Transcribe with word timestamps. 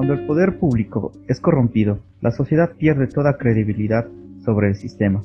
Cuando 0.00 0.14
el 0.14 0.26
poder 0.26 0.58
público 0.58 1.12
es 1.28 1.40
corrompido, 1.40 1.98
la 2.22 2.30
sociedad 2.30 2.70
pierde 2.74 3.06
toda 3.06 3.36
credibilidad 3.36 4.06
sobre 4.46 4.68
el 4.68 4.74
sistema. 4.74 5.20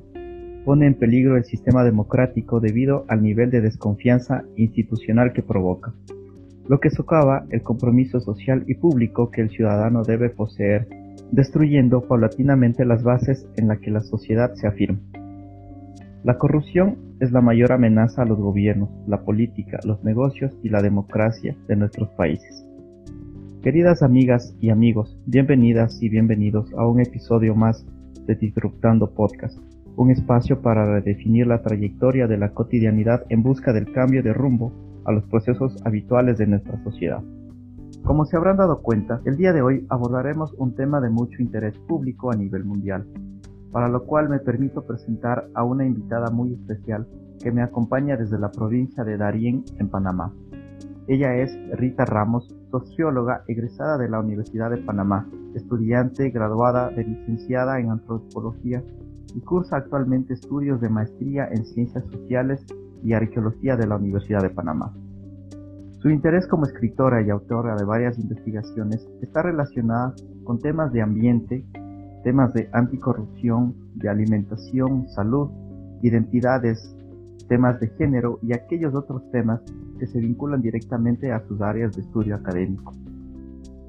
Pone 0.66 0.86
en 0.86 0.96
peligro 0.96 1.38
el 1.38 1.46
sistema 1.46 1.86
democrático 1.86 2.60
debido 2.60 3.06
al 3.08 3.22
nivel 3.22 3.52
de 3.52 3.62
desconfianza 3.62 4.44
institucional 4.58 5.32
que 5.32 5.44
provoca, 5.44 5.94
lo 6.68 6.82
que 6.82 6.90
socava 6.90 7.46
el 7.52 7.62
compromiso 7.62 8.20
social 8.20 8.66
y 8.68 8.76
público 8.76 9.32
que 9.32 9.40
el 9.40 9.50
ciudadano 9.50 10.04
debe 10.04 10.30
poseer, 10.30 10.90
destruyendo 11.32 12.02
paulatinamente 12.02 12.84
las 12.84 13.02
bases 13.02 13.48
en 13.56 13.70
las 13.70 13.80
que 13.80 13.92
la 13.92 14.02
sociedad 14.02 14.56
se 14.56 14.68
afirma. 14.68 15.00
La 16.26 16.38
corrupción 16.38 16.98
es 17.22 17.32
la 17.32 17.40
mayor 17.40 17.72
amenaza 17.72 18.24
a 18.24 18.26
los 18.26 18.40
gobiernos, 18.40 18.90
la 19.08 19.22
política, 19.22 19.80
los 19.86 20.04
negocios 20.04 20.52
y 20.64 20.68
la 20.68 20.82
democracia 20.82 21.56
de 21.70 21.78
nuestros 21.78 22.10
países. 22.10 22.65
Queridas 23.66 24.04
amigas 24.04 24.56
y 24.62 24.70
amigos, 24.70 25.18
bienvenidas 25.26 26.00
y 26.00 26.08
bienvenidos 26.08 26.72
a 26.78 26.86
un 26.86 27.02
episodio 27.02 27.56
más 27.56 27.84
de 28.28 28.36
Disruptando 28.36 29.12
Podcast, 29.16 29.58
un 29.96 30.12
espacio 30.12 30.62
para 30.62 30.86
redefinir 30.86 31.48
la 31.48 31.64
trayectoria 31.64 32.28
de 32.28 32.38
la 32.38 32.54
cotidianidad 32.54 33.26
en 33.30 33.42
busca 33.42 33.74
del 33.74 33.92
cambio 33.92 34.22
de 34.22 34.34
rumbo 34.34 34.72
a 35.06 35.12
los 35.12 35.24
procesos 35.24 35.82
habituales 35.84 36.38
de 36.38 36.46
nuestra 36.46 36.80
sociedad. 36.84 37.24
Como 38.04 38.26
se 38.26 38.38
habrán 38.38 38.58
dado 38.58 38.84
cuenta, 38.84 39.20
el 39.26 39.36
día 39.36 39.52
de 39.52 39.64
hoy 39.64 39.84
abordaremos 39.90 40.54
un 40.60 40.76
tema 40.76 41.02
de 41.02 41.10
mucho 41.10 41.42
interés 41.42 41.76
público 41.88 42.32
a 42.32 42.36
nivel 42.36 42.66
mundial, 42.66 43.08
para 43.72 43.90
lo 43.90 44.06
cual 44.06 44.30
me 44.30 44.38
permito 44.38 44.86
presentar 44.86 45.48
a 45.56 45.64
una 45.64 45.88
invitada 45.88 46.30
muy 46.30 46.54
especial 46.54 47.08
que 47.44 47.52
me 47.52 47.64
acompaña 47.64 48.16
desde 48.16 48.38
la 48.38 48.52
provincia 48.52 49.04
de 49.04 49.18
Darién, 49.18 49.64
en 49.80 49.90
Panamá. 49.90 50.32
Ella 51.08 51.36
es 51.38 51.58
Rita 51.72 52.06
Ramos, 52.06 52.56
socióloga 52.80 53.44
egresada 53.48 53.98
de 53.98 54.10
la 54.10 54.20
Universidad 54.20 54.70
de 54.70 54.78
Panamá, 54.78 55.28
estudiante 55.56 56.30
graduada 56.30 56.90
de 56.90 57.06
licenciada 57.06 57.80
en 57.80 57.90
antropología 57.90 58.84
y 59.34 59.40
cursa 59.42 59.78
actualmente 59.78 60.34
estudios 60.34 60.82
de 60.82 60.90
maestría 60.90 61.48
en 61.52 61.66
ciencias 61.66 62.04
sociales 62.12 62.66
y 63.04 63.14
arqueología 63.14 63.78
de 63.78 63.88
la 63.88 63.96
Universidad 63.96 64.42
de 64.42 64.50
Panamá. 64.50 64.94
Su 66.00 66.10
interés 66.10 66.48
como 66.48 66.66
escritora 66.66 67.22
y 67.22 67.30
autora 67.30 67.76
de 67.76 67.86
varias 67.86 68.20
investigaciones 68.20 69.08
está 69.22 69.42
relacionada 69.42 70.14
con 70.44 70.60
temas 70.60 70.92
de 70.92 71.02
ambiente, 71.02 71.66
temas 72.24 72.54
de 72.54 72.70
anticorrupción, 72.74 73.74
de 73.96 74.10
alimentación, 74.10 75.08
salud, 75.10 75.50
identidades, 76.02 76.95
temas 77.48 77.80
de 77.80 77.88
género 77.90 78.40
y 78.42 78.54
aquellos 78.54 78.96
otros 78.96 79.30
temas 79.32 79.62
que 80.00 80.08
se 80.08 80.20
vinculan 80.20 80.62
directamente 80.62 81.32
a 81.32 81.46
sus 81.48 81.62
áreas 81.62 81.96
de 81.96 82.02
estudio 82.02 82.36
académico. 82.36 82.94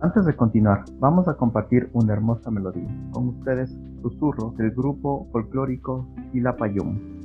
Antes 0.00 0.26
de 0.26 0.36
continuar, 0.36 0.84
vamos 0.98 1.26
a 1.26 1.34
compartir 1.34 1.88
una 1.94 2.12
hermosa 2.12 2.50
melodía. 2.50 2.88
Con 3.12 3.28
ustedes, 3.28 3.76
Susurro 4.02 4.54
del 4.56 4.70
grupo 4.72 5.26
folclórico 5.32 6.06
Quilapayún. 6.32 7.16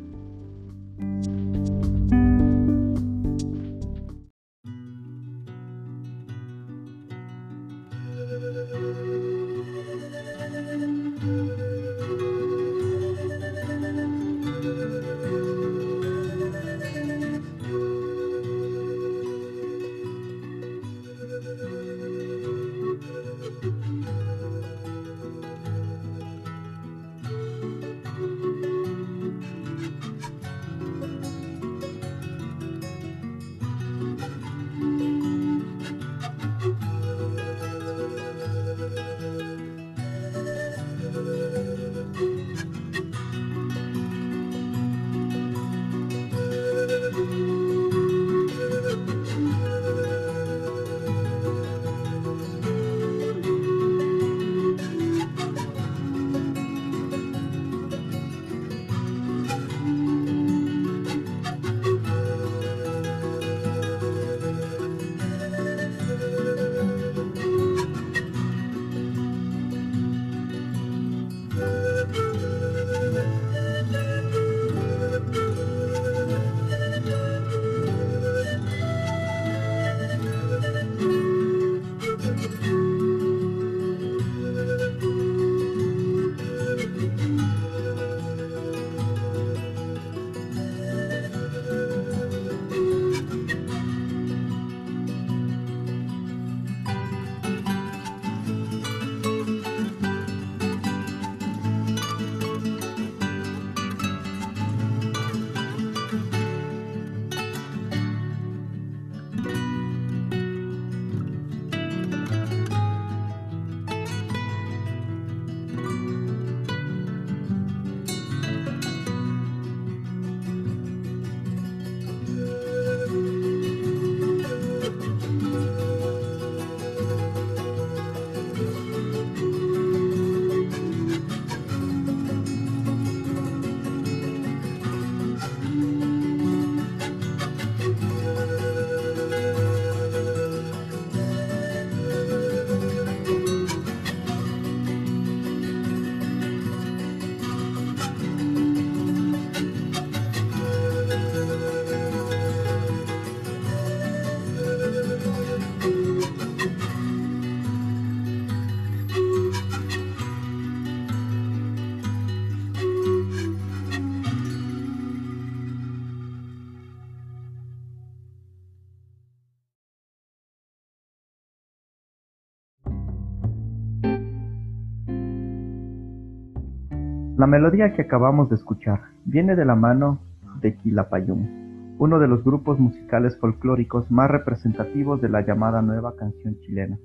La 177.42 177.48
melodía 177.48 177.92
que 177.94 178.04
acabamos 178.04 178.50
de 178.50 178.56
escuchar 178.56 179.02
viene 179.26 179.56
de 179.56 179.66
la 179.66 179.74
mano 179.74 180.20
de 180.62 180.76
Quilapayún, 180.76 181.96
uno 181.98 182.20
de 182.20 182.28
los 182.28 182.44
grupos 182.44 182.78
musicales 182.78 183.36
folclóricos 183.40 184.12
más 184.12 184.30
representativos 184.30 185.20
de 185.22 185.30
la 185.30 185.42
llamada 185.42 185.82
nueva 185.82 186.16
canción 186.16 186.60
chilena, 186.60 187.00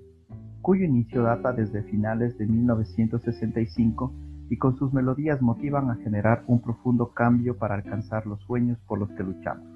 cuyo 0.60 0.84
inicio 0.84 1.22
data 1.22 1.54
desde 1.54 1.84
finales 1.84 2.36
de 2.36 2.46
1965 2.48 4.12
y 4.50 4.58
con 4.58 4.76
sus 4.76 4.92
melodías 4.92 5.40
motivan 5.40 5.88
a 5.88 5.96
generar 6.04 6.44
un 6.48 6.60
profundo 6.60 7.14
cambio 7.14 7.56
para 7.56 7.74
alcanzar 7.74 8.26
los 8.26 8.38
sueños 8.42 8.78
por 8.86 8.98
los 8.98 9.10
que 9.12 9.22
luchamos. 9.22 9.75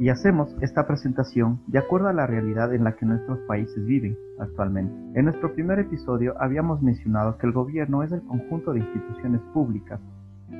Y 0.00 0.08
hacemos 0.08 0.56
esta 0.62 0.86
presentación 0.86 1.60
de 1.66 1.78
acuerdo 1.78 2.08
a 2.08 2.14
la 2.14 2.26
realidad 2.26 2.72
en 2.72 2.84
la 2.84 2.96
que 2.96 3.04
nuestros 3.04 3.38
países 3.40 3.84
viven 3.84 4.16
actualmente. 4.38 4.94
En 5.14 5.26
nuestro 5.26 5.52
primer 5.52 5.78
episodio 5.78 6.34
habíamos 6.40 6.80
mencionado 6.80 7.36
que 7.36 7.46
el 7.46 7.52
gobierno 7.52 8.02
es 8.02 8.10
el 8.10 8.22
conjunto 8.22 8.72
de 8.72 8.80
instituciones 8.80 9.42
públicas, 9.52 10.00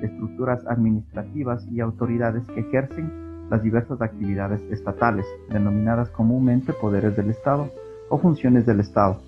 estructuras 0.03 0.63
administrativas 0.67 1.67
y 1.73 1.81
autoridades 1.81 2.45
que 2.49 2.61
ejercen 2.61 3.49
las 3.49 3.63
diversas 3.63 4.03
actividades 4.03 4.61
estatales, 4.71 5.25
denominadas 5.49 6.11
comúnmente 6.11 6.75
poderes 6.75 7.17
del 7.17 7.31
Estado 7.31 7.71
o 8.11 8.19
funciones 8.19 8.67
del 8.67 8.81
Estado. 8.81 9.23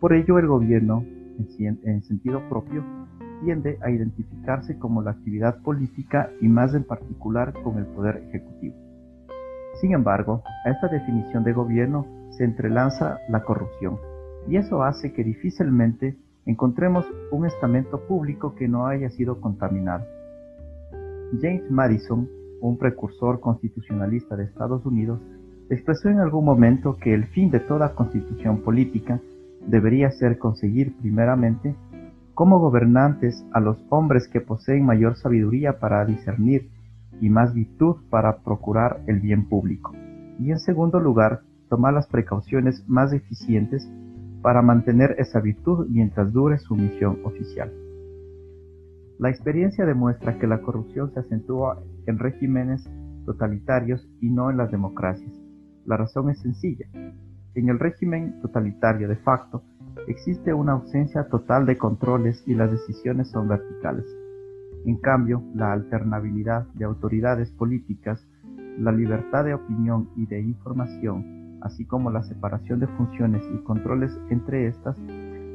Por 0.00 0.14
ello, 0.14 0.38
el 0.38 0.46
gobierno, 0.46 1.04
en, 1.58 2.02
sentido 2.04 2.40
propio, 2.48 2.82
tiende 3.44 3.78
a 3.82 3.90
identificarse 3.90 4.78
como 4.78 5.02
la 5.02 5.10
actividad 5.10 5.60
política 5.60 6.30
y 6.40 6.48
más 6.48 6.74
en 6.74 6.84
particular 6.84 7.52
con 7.62 7.76
el 7.76 7.84
poder 7.84 8.24
ejecutivo. 8.28 8.89
Sin 9.74 9.92
embargo, 9.92 10.42
a 10.64 10.70
esta 10.70 10.88
definición 10.88 11.44
de 11.44 11.52
gobierno 11.52 12.06
se 12.30 12.44
entrelanza 12.44 13.18
la 13.28 13.42
corrupción, 13.42 13.98
y 14.48 14.56
eso 14.56 14.82
hace 14.82 15.12
que 15.12 15.24
difícilmente 15.24 16.16
encontremos 16.46 17.06
un 17.30 17.46
estamento 17.46 18.00
público 18.06 18.54
que 18.54 18.68
no 18.68 18.86
haya 18.86 19.10
sido 19.10 19.40
contaminado. 19.40 20.04
James 21.40 21.70
Madison, 21.70 22.28
un 22.60 22.76
precursor 22.76 23.40
constitucionalista 23.40 24.36
de 24.36 24.44
Estados 24.44 24.84
Unidos, 24.84 25.20
expresó 25.70 26.08
en 26.08 26.18
algún 26.18 26.44
momento 26.44 26.96
que 26.96 27.14
el 27.14 27.26
fin 27.26 27.50
de 27.50 27.60
toda 27.60 27.94
constitución 27.94 28.62
política 28.62 29.20
debería 29.66 30.10
ser 30.10 30.38
conseguir 30.38 30.96
primeramente 31.00 31.74
como 32.34 32.58
gobernantes 32.58 33.44
a 33.52 33.60
los 33.60 33.78
hombres 33.90 34.26
que 34.28 34.40
poseen 34.40 34.84
mayor 34.84 35.16
sabiduría 35.16 35.78
para 35.78 36.04
discernir 36.04 36.68
y 37.20 37.28
más 37.30 37.54
virtud 37.54 37.96
para 38.10 38.38
procurar 38.38 39.02
el 39.06 39.20
bien 39.20 39.48
público, 39.48 39.94
y 40.38 40.50
en 40.50 40.58
segundo 40.58 41.00
lugar, 41.00 41.42
tomar 41.68 41.94
las 41.94 42.06
precauciones 42.08 42.84
más 42.88 43.12
eficientes 43.12 43.88
para 44.42 44.62
mantener 44.62 45.14
esa 45.18 45.40
virtud 45.40 45.86
mientras 45.88 46.32
dure 46.32 46.58
su 46.58 46.74
misión 46.74 47.18
oficial. 47.24 47.72
La 49.18 49.28
experiencia 49.28 49.84
demuestra 49.84 50.38
que 50.38 50.46
la 50.46 50.62
corrupción 50.62 51.12
se 51.12 51.20
acentúa 51.20 51.82
en 52.06 52.18
regímenes 52.18 52.88
totalitarios 53.26 54.08
y 54.20 54.30
no 54.30 54.50
en 54.50 54.56
las 54.56 54.70
democracias. 54.70 55.30
La 55.84 55.96
razón 55.96 56.30
es 56.30 56.40
sencilla. 56.40 56.86
En 57.54 57.68
el 57.68 57.78
régimen 57.78 58.40
totalitario 58.40 59.08
de 59.08 59.16
facto 59.16 59.62
existe 60.08 60.54
una 60.54 60.72
ausencia 60.72 61.28
total 61.28 61.66
de 61.66 61.76
controles 61.76 62.42
y 62.46 62.54
las 62.54 62.70
decisiones 62.70 63.28
son 63.30 63.48
verticales. 63.48 64.06
En 64.86 64.96
cambio, 64.96 65.42
la 65.54 65.72
alternabilidad 65.72 66.66
de 66.74 66.84
autoridades 66.84 67.50
políticas, 67.52 68.26
la 68.78 68.92
libertad 68.92 69.44
de 69.44 69.54
opinión 69.54 70.08
y 70.16 70.26
de 70.26 70.40
información, 70.40 71.58
así 71.60 71.84
como 71.84 72.10
la 72.10 72.22
separación 72.22 72.80
de 72.80 72.86
funciones 72.86 73.44
y 73.54 73.62
controles 73.62 74.18
entre 74.30 74.66
estas, 74.68 74.96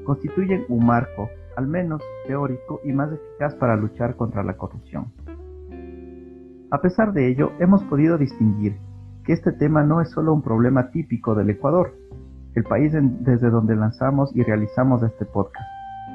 constituyen 0.05 0.65
un 0.69 0.85
marco, 0.85 1.29
al 1.57 1.67
menos 1.67 2.01
teórico, 2.27 2.79
y 2.83 2.93
más 2.93 3.11
eficaz 3.11 3.55
para 3.55 3.75
luchar 3.75 4.15
contra 4.15 4.43
la 4.43 4.57
corrupción. 4.57 5.07
A 6.71 6.81
pesar 6.81 7.13
de 7.13 7.29
ello, 7.29 7.51
hemos 7.59 7.83
podido 7.85 8.17
distinguir 8.17 8.77
que 9.23 9.33
este 9.33 9.51
tema 9.51 9.83
no 9.83 10.01
es 10.01 10.11
solo 10.11 10.33
un 10.33 10.41
problema 10.43 10.91
típico 10.91 11.33
del 11.33 11.49
Ecuador, 11.49 11.93
el 12.53 12.63
país 12.63 12.93
desde 12.93 13.49
donde 13.49 13.75
lanzamos 13.75 14.35
y 14.35 14.43
realizamos 14.43 15.01
este 15.03 15.25
podcast, 15.25 15.67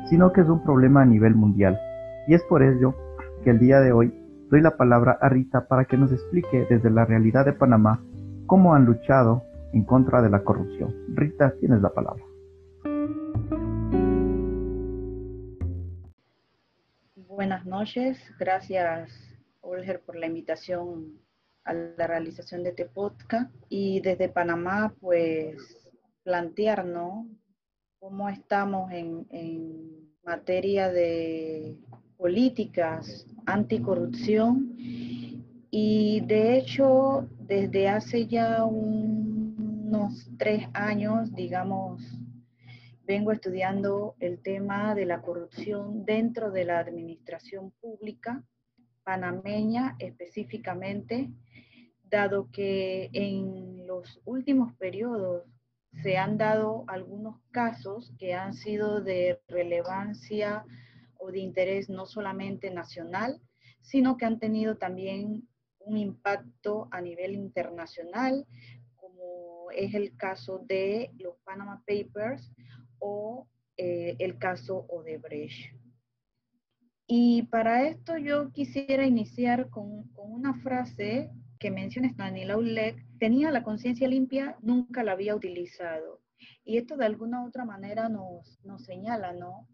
sino 0.09 0.33
que 0.33 0.43
es 0.43 0.49
un 0.49 0.63
problema 0.63 1.03
a 1.03 1.07
nivel 1.07 1.35
mundial. 1.35 1.79
Y 2.27 2.35
es 2.35 2.43
por 2.45 2.63
ello 2.63 2.95
que 3.43 3.51
el 3.51 3.59
día 3.59 3.81
de 3.81 3.93
hoy 3.93 4.13
doy 4.51 4.61
la 4.61 4.77
palabra 4.77 5.19
a 5.21 5.29
Rita 5.29 5.67
para 5.67 5.85
que 5.85 5.97
nos 5.97 6.13
explique 6.13 6.67
desde 6.69 6.91
la 6.91 7.05
realidad 7.05 7.45
de 7.45 7.53
Panamá 7.53 8.03
cómo 8.47 8.75
han 8.75 8.85
luchado 8.85 9.43
en 9.73 9.85
contra 9.85 10.21
de 10.21 10.31
la 10.31 10.43
corrupción. 10.43 10.95
Rita, 11.15 11.55
tienes 11.59 11.81
la 11.81 11.91
palabra. 11.91 12.23
Buenas 17.15 17.65
noches, 17.65 18.19
gracias 18.39 19.11
Olger 19.63 20.01
por 20.01 20.17
la 20.17 20.27
invitación 20.27 21.19
a 21.65 21.73
la 21.73 22.07
realización 22.07 22.63
de 22.63 22.71
este 22.71 22.85
podcast 22.85 23.51
y 23.69 24.01
desde 24.01 24.29
Panamá 24.29 24.95
pues 25.01 25.57
plantear, 26.23 26.85
¿no? 26.85 27.27
Cómo 27.99 28.29
estamos 28.29 28.91
en 28.93 30.11
materia 30.25 30.91
de 30.91 31.79
políticas 32.21 33.27
anticorrupción. 33.47 34.77
Y 35.71 36.21
de 36.27 36.59
hecho 36.59 37.27
desde 37.39 37.89
hace 37.89 38.27
ya 38.27 38.65
unos 38.65 40.31
tres 40.39 40.69
años, 40.75 41.35
digamos, 41.35 42.03
vengo 43.07 43.33
estudiando 43.33 44.15
el 44.21 44.39
tema 44.41 44.95
de 44.95 45.07
la 45.07 45.23
corrupción 45.23 46.05
dentro 46.05 46.51
de 46.53 46.65
la 46.65 46.79
administración 46.79 47.73
pública 47.81 48.45
panameña 49.03 49.97
específicamente, 49.99 51.31
dado 52.05 52.51
que 52.53 53.09
en 53.13 53.87
los 53.87 54.21
últimos 54.25 54.75
periodos 54.75 55.45
se 56.03 56.19
han 56.19 56.39
dado 56.39 56.85
algunos 56.87 57.41
casos 57.51 58.13
que 58.19 58.35
han 58.35 58.55
sido 58.55 59.01
de 59.01 59.41
relevancia 59.49 60.65
o 61.21 61.31
de 61.31 61.39
interés 61.39 61.89
no 61.89 62.07
solamente 62.07 62.71
nacional, 62.71 63.41
sino 63.81 64.17
que 64.17 64.25
han 64.25 64.39
tenido 64.39 64.77
también 64.77 65.49
un 65.79 65.97
impacto 65.97 66.89
a 66.91 67.01
nivel 67.01 67.35
internacional, 67.35 68.47
como 68.97 69.71
es 69.75 69.95
el 69.95 70.17
caso 70.17 70.59
de 70.59 71.11
los 71.19 71.37
Panama 71.45 71.83
Papers 71.87 72.53
o 72.99 73.47
eh, 73.77 74.17
el 74.19 74.39
caso 74.39 74.87
Odebrecht. 74.89 75.75
Y 77.07 77.43
para 77.45 77.89
esto 77.89 78.19
yo 78.19 78.53
quisiera 78.53 79.05
iniciar 79.05 79.69
con, 79.69 80.09
con 80.13 80.33
una 80.33 80.55
frase 80.61 81.31
que 81.59 81.71
menciona 81.71 82.09
Stanislaw 82.09 82.61
Lek, 82.61 83.05
tenía 83.19 83.51
la 83.51 83.63
conciencia 83.63 84.09
limpia, 84.09 84.57
nunca 84.63 85.03
la 85.03 85.13
había 85.13 85.35
utilizado. 85.35 86.21
Y 86.65 86.79
esto 86.79 86.97
de 86.97 87.05
alguna 87.05 87.43
u 87.43 87.49
otra 87.49 87.65
manera 87.65 88.09
nos, 88.09 88.59
nos 88.65 88.85
señala, 88.85 89.33
¿no? 89.33 89.69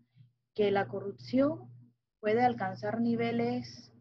Que 0.56 0.72
la 0.72 0.88
corrupción 0.88 1.70
puede 2.18 2.44
alcanzar 2.44 3.00
niveles 3.00 3.92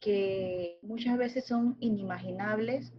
que 0.00 0.78
muchas 0.82 1.18
veces 1.18 1.44
son 1.44 1.76
inimaginables 1.80 2.94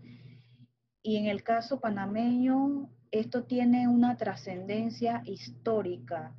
y 1.01 1.15
en 1.15 1.25
el 1.25 1.41
caso 1.41 1.79
panameño 1.79 2.91
esto 3.10 3.45
tiene 3.45 3.88
una 3.88 4.17
trascendencia 4.17 5.24
histórica. 5.25 6.36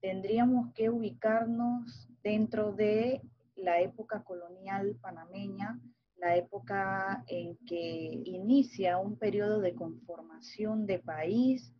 Tendríamos 0.00 0.72
que 0.74 0.88
ubicarnos 0.88 2.08
dentro 2.22 2.72
de 2.72 3.20
la 3.56 3.80
época 3.80 4.22
colonial 4.22 4.96
panameña, 5.00 5.80
la 6.16 6.36
época 6.36 7.24
en 7.26 7.56
que 7.66 8.22
inicia 8.24 8.98
un 8.98 9.18
periodo 9.18 9.60
de 9.60 9.74
conformación 9.74 10.86
de 10.86 10.98
país, 11.00 11.74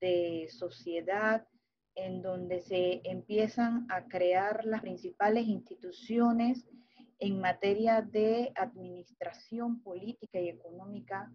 de 0.00 0.48
sociedad, 0.50 1.46
en 1.94 2.22
donde 2.22 2.60
se 2.60 3.00
empiezan 3.04 3.86
a 3.90 4.06
crear 4.08 4.64
las 4.64 4.82
principales 4.82 5.46
instituciones 5.46 6.66
en 7.18 7.40
materia 7.40 8.02
de 8.02 8.52
administración 8.56 9.80
política 9.80 10.40
y 10.40 10.48
económica 10.48 11.32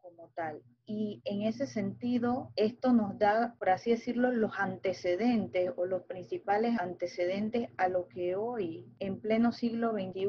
como 0.00 0.28
tal. 0.34 0.62
Y 0.86 1.20
en 1.24 1.42
ese 1.42 1.66
sentido, 1.66 2.50
esto 2.56 2.92
nos 2.92 3.18
da, 3.18 3.54
por 3.58 3.70
así 3.70 3.90
decirlo, 3.90 4.32
los 4.32 4.52
antecedentes 4.58 5.70
o 5.76 5.86
los 5.86 6.02
principales 6.02 6.78
antecedentes 6.80 7.68
a 7.76 7.88
lo 7.88 8.08
que 8.08 8.34
hoy, 8.34 8.86
en 8.98 9.20
pleno 9.20 9.52
siglo 9.52 9.92
XXI, 9.92 10.26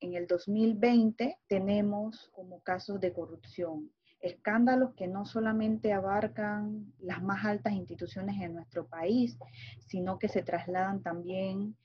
en, 0.00 0.14
el 0.14 0.26
2020, 0.26 1.38
tenemos 1.48 2.30
como 2.32 2.60
casos 2.60 3.00
de 3.00 3.12
corrupción. 3.12 3.90
Escándalos 4.22 4.94
que 4.94 5.08
no 5.08 5.26
solamente 5.26 5.92
abarcan 5.92 6.94
las 7.00 7.22
más 7.22 7.44
altas 7.44 7.74
instituciones 7.74 8.40
en 8.40 8.54
nuestro 8.54 8.86
país, 8.86 9.36
sino 9.86 10.18
que 10.18 10.28
se 10.28 10.42
trasladan 10.42 11.02
también 11.02 11.76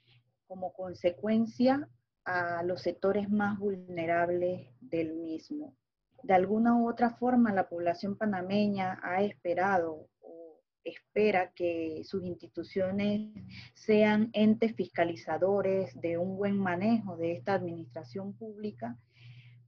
como 0.47 0.71
consecuencia 0.71 1.89
a 2.25 2.61
los 2.63 2.81
sectores 2.81 3.29
más 3.29 3.57
vulnerables 3.57 4.69
del 4.79 5.13
mismo. 5.15 5.75
De 6.23 6.33
alguna 6.33 6.75
u 6.75 6.89
otra 6.89 7.11
forma 7.11 7.53
la 7.53 7.69
población 7.69 8.17
panameña 8.17 8.99
ha 9.01 9.23
esperado 9.23 10.09
o 10.19 10.59
espera 10.83 11.51
que 11.53 12.01
sus 12.03 12.23
instituciones 12.23 13.31
sean 13.73 14.29
entes 14.33 14.75
fiscalizadores 14.75 15.99
de 16.01 16.17
un 16.17 16.37
buen 16.37 16.57
manejo 16.57 17.17
de 17.17 17.33
esta 17.33 17.53
administración 17.53 18.33
pública, 18.33 18.97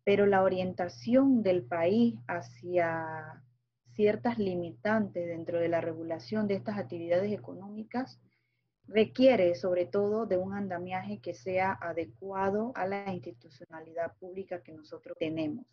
pero 0.09 0.25
la 0.25 0.41
orientación 0.41 1.43
del 1.43 1.61
país 1.61 2.15
hacia 2.25 3.43
ciertas 3.93 4.39
limitantes 4.39 5.27
dentro 5.27 5.59
de 5.59 5.67
la 5.67 5.81
regulación 5.81 6.47
de 6.47 6.55
estas 6.55 6.79
actividades 6.79 7.31
económicas 7.31 8.19
requiere 8.87 9.53
sobre 9.53 9.85
todo 9.85 10.25
de 10.25 10.35
un 10.35 10.55
andamiaje 10.55 11.19
que 11.19 11.35
sea 11.35 11.77
adecuado 11.79 12.71
a 12.73 12.87
la 12.87 13.13
institucionalidad 13.13 14.17
pública 14.17 14.63
que 14.63 14.73
nosotros 14.73 15.15
tenemos. 15.19 15.63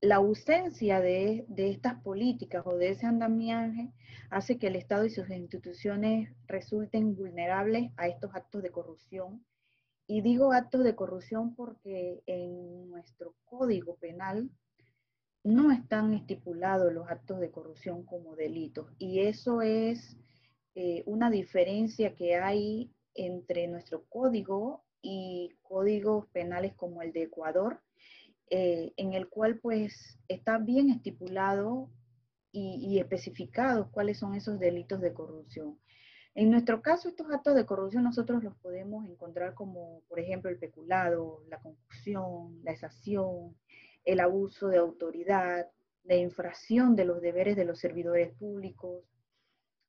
la 0.00 0.16
ausencia 0.16 1.02
de, 1.02 1.44
estas 1.54 2.00
políticas 2.00 2.62
o 2.64 2.78
de 2.78 2.92
ese 2.92 3.04
andamiaje 3.04 3.92
hace 4.30 4.56
que 4.58 4.68
el 4.68 4.76
Estado 4.76 5.04
y 5.04 5.10
sus 5.10 5.28
instituciones 5.28 6.32
resulten 6.46 7.14
vulnerables 7.14 7.90
a 7.98 8.08
estos 8.08 8.34
actos 8.34 8.62
de 8.62 8.70
corrupción. 8.70 9.44
Y 10.10 10.22
digo 10.22 10.52
actos 10.52 10.82
de 10.82 10.96
corrupción 10.96 11.54
porque 11.54 12.20
en 12.26 12.90
nuestro 12.90 13.36
código 13.44 13.94
penal 13.94 14.50
no 15.44 15.70
están 15.70 16.14
estipulados 16.14 16.92
los 16.92 17.08
actos 17.08 17.38
de 17.38 17.52
corrupción 17.52 18.04
como 18.04 18.34
delitos. 18.34 18.92
Y 18.98 19.20
eso 19.20 19.62
es 19.62 20.16
eh, 20.74 21.04
una 21.06 21.30
diferencia 21.30 22.16
que 22.16 22.34
hay 22.34 22.90
entre 23.14 23.68
nuestro 23.68 24.04
código 24.08 24.82
y 25.00 25.50
códigos 25.62 26.26
penales 26.32 26.74
como 26.74 27.02
el 27.02 27.12
de 27.12 27.22
Ecuador, 27.22 27.80
eh, 28.50 28.92
en 28.96 29.12
el 29.12 29.28
cual 29.28 29.60
pues 29.60 30.18
está 30.26 30.58
bien 30.58 30.90
estipulado 30.90 31.88
y, 32.50 32.84
y 32.84 32.98
especificados 32.98 33.86
cuáles 33.92 34.18
son 34.18 34.34
esos 34.34 34.58
delitos 34.58 35.00
de 35.00 35.14
corrupción. 35.14 35.78
En 36.34 36.50
nuestro 36.50 36.80
caso, 36.80 37.08
estos 37.08 37.30
actos 37.30 37.54
de 37.56 37.66
corrupción 37.66 38.04
nosotros 38.04 38.42
los 38.44 38.56
podemos 38.56 39.04
encontrar 39.06 39.54
como, 39.54 40.02
por 40.08 40.20
ejemplo, 40.20 40.50
el 40.50 40.58
peculado, 40.58 41.42
la 41.48 41.58
confusión, 41.60 42.60
la 42.62 42.70
exacción, 42.70 43.56
el 44.04 44.20
abuso 44.20 44.68
de 44.68 44.78
autoridad, 44.78 45.68
la 46.04 46.16
infracción 46.16 46.94
de 46.96 47.04
los 47.04 47.20
deberes 47.20 47.56
de 47.56 47.64
los 47.64 47.80
servidores 47.80 48.32
públicos, 48.34 49.04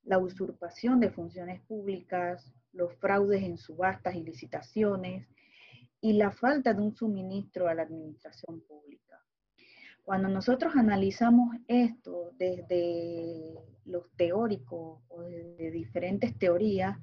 la 0.02 0.18
usurpación 0.18 0.98
de 1.00 1.10
funciones 1.10 1.62
públicas, 1.62 2.52
los 2.72 2.92
fraudes 2.96 3.42
en 3.42 3.56
subastas 3.56 4.14
y 4.16 4.24
licitaciones 4.24 5.28
y 6.00 6.14
la 6.14 6.32
falta 6.32 6.74
de 6.74 6.82
un 6.82 6.94
suministro 6.94 7.68
a 7.68 7.74
la 7.74 7.82
administración 7.82 8.60
pública. 8.62 9.24
Cuando 10.04 10.28
nosotros 10.28 10.74
analizamos 10.76 11.56
esto 11.68 12.32
desde 12.36 13.54
los 13.84 14.10
teóricos 14.16 15.00
o 15.08 15.22
desde 15.22 15.70
diferentes 15.70 16.36
teorías, 16.38 16.98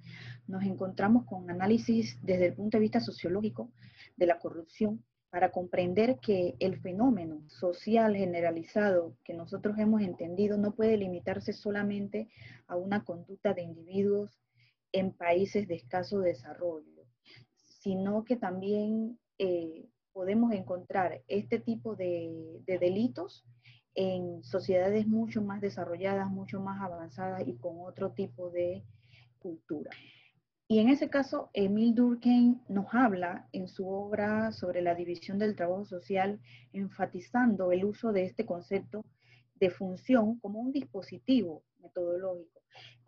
nos 0.47 0.63
encontramos 0.63 1.25
con 1.25 1.49
análisis 1.49 2.17
desde 2.21 2.47
el 2.47 2.53
punto 2.55 2.77
de 2.77 2.81
vista 2.81 2.99
sociológico 2.99 3.71
de 4.17 4.25
la 4.25 4.39
corrupción 4.39 5.03
para 5.29 5.51
comprender 5.51 6.19
que 6.19 6.55
el 6.59 6.79
fenómeno 6.81 7.47
social 7.49 8.15
generalizado 8.15 9.15
que 9.23 9.33
nosotros 9.33 9.77
hemos 9.77 10.01
entendido 10.01 10.57
no 10.57 10.73
puede 10.73 10.97
limitarse 10.97 11.53
solamente 11.53 12.29
a 12.67 12.75
una 12.75 13.03
conducta 13.03 13.53
de 13.53 13.61
individuos 13.61 14.41
en 14.91 15.13
países 15.13 15.67
de 15.67 15.75
escaso 15.75 16.19
desarrollo, 16.19 17.05
sino 17.63 18.23
que 18.25 18.37
también 18.37 19.19
eh, 19.37 19.87
podemos 20.19 20.51
encontrar 20.51 21.21
este 21.29 21.59
tipo 21.59 21.95
de, 21.95 22.29
de 22.67 22.77
delitos 22.77 23.45
en 23.95 24.43
sociedades 24.43 25.07
mucho 25.07 25.41
más 25.41 25.61
desarrolladas, 25.61 26.29
mucho 26.29 26.59
más 26.59 26.81
avanzadas 26.81 27.47
y 27.47 27.55
con 27.55 27.77
otro 27.79 28.11
tipo 28.11 28.49
de 28.49 28.83
cultura. 29.39 29.91
Y 30.67 30.79
en 30.79 30.89
ese 30.89 31.09
caso, 31.09 31.51
Emil 31.53 31.95
Durkheim 31.95 32.59
nos 32.67 32.93
habla 32.93 33.47
en 33.53 33.69
su 33.69 33.87
obra 33.87 34.51
sobre 34.51 34.81
la 34.81 34.93
división 34.93 35.39
del 35.39 35.55
trabajo 35.55 35.85
social, 35.85 36.41
enfatizando 36.73 37.71
el 37.71 37.85
uso 37.85 38.11
de 38.11 38.25
este 38.25 38.45
concepto 38.45 39.05
de 39.55 39.69
función 39.69 40.37
como 40.41 40.59
un 40.59 40.73
dispositivo 40.73 41.63
metodológico. 41.81 42.59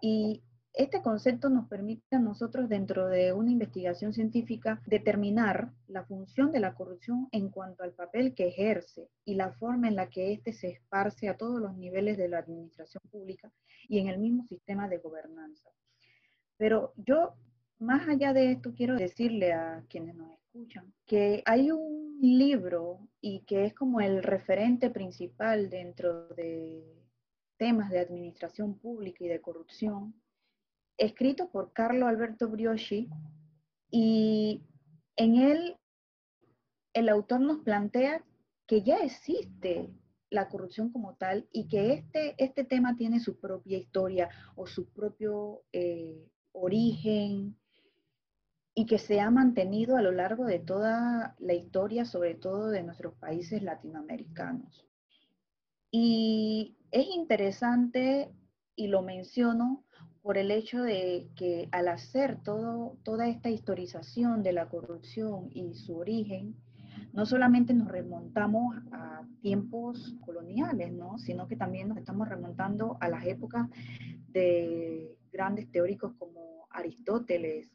Y 0.01 0.44
este 0.74 1.01
concepto 1.01 1.50
nos 1.50 1.68
permite 1.68 2.16
a 2.16 2.20
nosotros, 2.20 2.70
dentro 2.70 3.08
de 3.08 3.34
una 3.34 3.51
investigación 3.51 4.13
científica, 4.13 4.82
determinar 4.86 5.72
la 5.88 6.06
función 6.06 6.51
de 6.51 6.60
la 6.60 6.74
corrupción 6.74 7.28
en 7.32 7.50
cuanto 7.50 7.84
al 7.84 7.94
papel 7.94 8.34
que 8.34 8.48
ejerce 8.48 9.10
y 9.25 9.36
la 9.36 9.51
forma 9.54 9.88
en 9.88 9.96
la 9.96 10.10
que 10.10 10.32
éste 10.32 10.54
se 10.54 10.70
esparce 10.70 11.28
a 11.28 11.38
todos 11.38 11.62
los 11.62 11.75
niveles 11.75 12.18
de 12.18 12.30
la 12.30 12.40
administración 12.40 13.04
pública 13.12 13.51
y 13.88 14.00
en 14.00 14.08
el 14.08 14.18
mismo 14.18 14.46
sistema 14.48 14.88
de 14.88 15.00
gobernanza. 15.00 15.70
Pero 16.58 16.94
yo 16.96 17.36
más 17.82 18.08
allá 18.08 18.32
de 18.32 18.51
esto, 18.51 18.74
quiero 18.75 18.96
decirle 18.96 19.54
a 19.54 19.84
quienes 19.90 20.13
nos 20.16 20.32
escuchan 20.34 20.94
que 21.08 21.42
hay 21.46 21.72
un 21.72 22.20
libro 22.22 23.08
y 23.20 23.42
que 23.42 23.66
es 23.66 23.74
como 23.74 24.01
el 24.01 24.22
referente 24.22 24.92
principal 24.92 25.70
dentro 25.70 26.28
de 26.30 26.84
temas 27.58 27.90
de 27.90 28.00
administración 28.00 28.78
pública 28.78 29.24
y 29.24 29.30
de 29.30 29.42
corrupción, 29.42 30.13
escrito 30.98 31.50
por 31.50 31.74
Carlo 31.74 32.08
Alberto 32.08 32.50
Brioschi, 32.50 33.10
y 33.90 34.64
en 35.16 35.36
él 35.36 35.78
el 36.94 37.10
autor 37.10 37.42
nos 37.42 37.60
plantea 37.60 38.24
que 38.68 38.82
ya 38.84 38.98
existe 38.98 39.90
la 40.30 40.48
corrupción 40.48 40.92
como 40.92 41.16
tal 41.16 41.48
y 41.52 41.68
que 41.68 41.94
este, 41.94 42.36
este 42.38 42.64
tema 42.64 42.96
tiene 42.96 43.20
su 43.20 43.40
propia 43.40 43.78
historia 43.78 44.30
o 44.56 44.66
su 44.68 44.90
propio 44.92 45.64
eh, 45.74 46.26
origen, 46.54 47.58
y 48.74 48.86
que 48.86 48.98
se 48.98 49.20
ha 49.20 49.30
mantenido 49.30 49.98
a 49.98 50.02
lo 50.02 50.12
largo 50.12 50.46
de 50.46 50.60
toda 50.60 51.36
la 51.40 51.54
historia, 51.54 52.06
sobre 52.06 52.36
todo 52.36 52.70
de 52.70 52.84
nuestros 52.84 53.14
países 53.16 53.62
latinoamericanos. 53.62 54.88
Y 55.92 56.78
es 56.92 57.06
interesante, 57.08 58.32
y 58.76 58.88
lo 58.88 59.02
menciono, 59.02 59.84
por 60.22 60.38
el 60.38 60.51
hecho 60.51 60.84
de 60.84 61.30
que 61.36 61.68
al 61.72 61.88
hacer 61.88 62.42
todo, 62.44 62.98
toda 63.04 63.28
esta 63.28 63.50
historización 63.50 64.44
de 64.44 64.54
la 64.54 64.70
corrupción 64.70 65.50
y 65.51 65.74
su 65.74 65.98
origen, 65.98 66.56
no 67.13 67.25
solamente 67.25 67.74
nos 67.74 67.88
remontamos 67.88 68.75
a 68.92 69.28
tiempos 69.42 70.16
coloniales, 70.24 70.92
¿no? 70.94 71.18
sino 71.18 71.48
que 71.48 71.56
también 71.56 71.90
nos 71.90 71.98
estamos 71.98 72.30
remontando 72.30 72.98
a 73.01 73.10
las 73.10 73.25
épocas 73.25 73.68
de 74.30 75.18
grandes 75.32 75.70
teóricos 75.72 76.13
como 76.18 76.68
Aristóteles, 76.70 77.72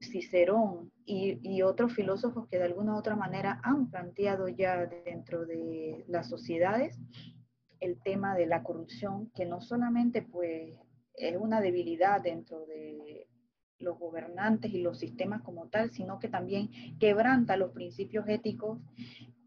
Cicerón 0.00 0.90
y, 1.04 1.62
otros 1.62 1.92
filósofos 1.92 2.48
que 2.48 2.58
de 2.58 2.64
alguna 2.64 2.94
u 2.94 2.98
otra 2.98 3.14
manera 3.14 3.60
han 3.62 3.88
planteado 3.88 4.48
ya 4.48 4.86
dentro 4.86 5.46
de 5.46 6.04
las 6.08 6.28
sociedades 6.28 6.98
el 7.78 8.00
tema 8.02 8.34
de 8.34 8.46
la 8.46 8.62
corrupción, 8.62 9.30
que 9.34 9.44
no 9.44 9.60
solamente 9.60 10.22
pues 10.22 10.74
es 11.14 11.36
una 11.36 11.60
debilidad 11.60 12.20
dentro 12.22 12.66
de 12.66 13.26
los 13.78 13.98
gobernantes 13.98 14.72
y 14.72 14.80
los 14.80 14.98
sistemas 14.98 15.42
como 15.42 15.68
tal, 15.68 15.90
sino 15.90 16.18
que 16.18 16.28
también 16.28 16.70
quebranta 16.98 17.56
los 17.56 17.72
principios 17.72 18.28
éticos 18.28 18.78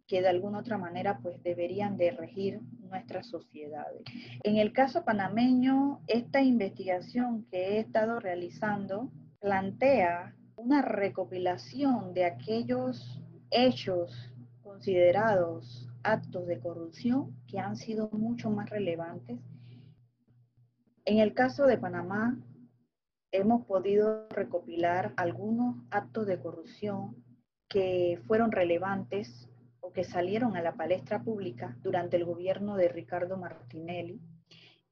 que 0.08 0.22
de 0.22 0.28
alguna 0.28 0.60
otra 0.60 0.78
manera 0.78 1.20
pues 1.22 1.42
deberían 1.42 1.98
de 1.98 2.12
regir 2.12 2.60
nuestras 2.80 3.28
sociedades. 3.28 4.04
En 4.44 4.58
el 4.58 4.72
caso 4.72 5.04
panameño, 5.04 6.02
esta 6.08 6.42
investigación 6.42 7.46
que 7.50 7.70
he 7.70 7.80
estado 7.80 8.20
realizando 8.20 9.12
plantea 9.40 10.36
una 10.58 10.82
recopilación 10.82 12.14
de 12.14 12.26
aquellos 12.26 13.22
hechos 13.50 14.32
considerados 14.64 15.88
actos 16.04 16.46
de 16.48 16.60
corrupción 16.60 17.36
que 17.48 17.60
han 17.60 17.76
sido 17.76 18.10
mucho 18.12 18.50
más 18.50 18.70
relevantes. 18.70 19.40
En 21.08 21.20
el 21.20 21.36
caso 21.36 21.68
de 21.68 21.78
Panamá, 21.78 22.36
hemos 23.32 23.64
podido 23.68 24.28
recopilar 24.30 25.14
algunos 25.18 25.76
actos 25.92 26.26
de 26.26 26.40
corrupción 26.40 27.24
que 27.70 28.20
fueron 28.26 28.52
relevantes 28.52 29.48
o 29.82 29.94
que 29.94 30.04
salieron 30.04 30.58
a 30.58 30.64
la 30.64 30.74
palestra 30.74 31.22
pública 31.22 31.78
durante 31.84 32.18
el 32.18 32.26
gobierno 32.26 32.76
de 32.76 32.88
Ricardo 32.88 33.38
Martinelli. 33.38 34.20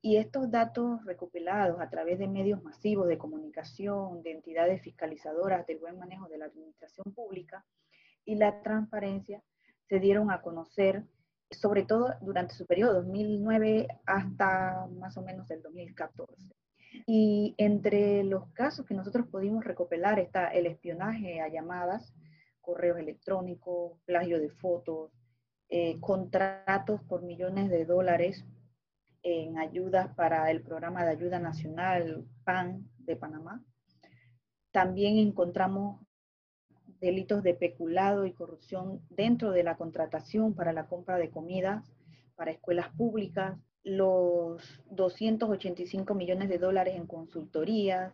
Y 0.04 0.18
estos 0.18 0.52
datos 0.52 1.04
recopilados 1.04 1.82
a 1.82 1.90
través 1.90 2.20
de 2.20 2.28
medios 2.28 2.62
masivos 2.62 3.08
de 3.08 3.18
comunicación, 3.18 4.22
de 4.22 4.34
entidades 4.34 4.84
fiscalizadoras 4.84 5.66
del 5.66 5.80
buen 5.80 5.98
manejo 5.98 6.28
de 6.28 6.38
la 6.38 6.46
administración 6.46 7.12
pública 7.16 7.66
y 8.24 8.36
la 8.36 8.62
transparencia 8.62 9.42
se 9.90 10.00
dieron 10.00 10.30
a 10.30 10.44
conocer, 10.44 11.06
sobre 11.54 11.84
todo 11.84 12.14
durante 12.22 12.56
su 12.56 12.66
periodo 12.66 12.96
2009 12.96 13.88
hasta 14.06 14.88
más 15.00 15.18
o 15.18 15.22
menos 15.22 15.50
el 15.52 15.62
2014. 15.62 16.34
Y 17.08 17.56
entre 17.58 18.24
los 18.24 18.52
casos 18.54 18.86
que 18.86 18.94
nosotros 18.94 19.28
pudimos 19.28 19.64
recopilar 19.64 20.20
está 20.20 20.48
el 20.48 20.68
espionaje 20.68 21.42
a 21.42 21.48
llamadas, 21.48 22.14
correos 22.62 23.00
electrónicos, 23.00 24.00
plagio 24.06 24.40
de 24.40 24.50
fotos, 24.50 25.12
eh, 25.70 26.00
contratos 26.00 27.02
por 27.04 27.24
millones 27.24 27.70
de 27.70 27.86
dólares 27.86 28.46
en 29.24 29.58
ayudas 29.58 30.14
para 30.16 30.52
el 30.52 30.62
programa 30.62 31.04
de 31.04 31.12
ayuda 31.12 31.40
nacional 31.40 32.26
PAN 32.44 32.90
de 33.00 33.16
Panamá. 33.16 33.64
También 34.72 35.18
encontramos 35.18 36.06
delitos 37.04 37.44
de 37.44 37.54
peculado 37.54 38.26
y 38.26 38.32
corrupción 38.32 39.02
dentro 39.10 39.52
de 39.52 39.64
la 39.64 39.76
contratación 39.76 40.56
para 40.56 40.72
la 40.72 40.88
compra 40.88 41.18
de 41.18 41.30
comidas 41.30 41.94
para 42.36 42.52
escuelas 42.52 42.88
públicas, 42.96 43.60
los 43.84 44.82
285 44.90 46.16
millones 46.16 46.48
de 46.48 46.58
dólares 46.58 46.96
en 46.96 47.06
consultoría 47.06 48.14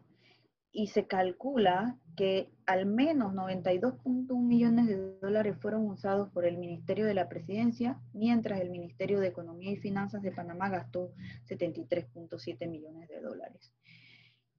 y 0.71 0.87
se 0.87 1.05
calcula 1.05 1.97
que 2.17 2.49
al 2.65 2.87
menos 2.87 3.33
92.1 3.33 4.35
millones 4.41 4.87
de 4.87 5.19
dólares 5.19 5.55
fueron 5.61 5.85
usados 5.85 6.29
por 6.31 6.45
el 6.45 6.57
Ministerio 6.57 7.05
de 7.05 7.13
la 7.13 7.29
Presidencia, 7.29 7.99
mientras 8.13 8.59
el 8.59 8.71
Ministerio 8.71 9.19
de 9.19 9.27
Economía 9.27 9.71
y 9.71 9.77
Finanzas 9.77 10.23
de 10.23 10.31
Panamá 10.31 10.69
gastó 10.69 11.13
73.7 11.47 12.67
millones 12.67 13.07
de 13.07 13.21
dólares. 13.21 13.71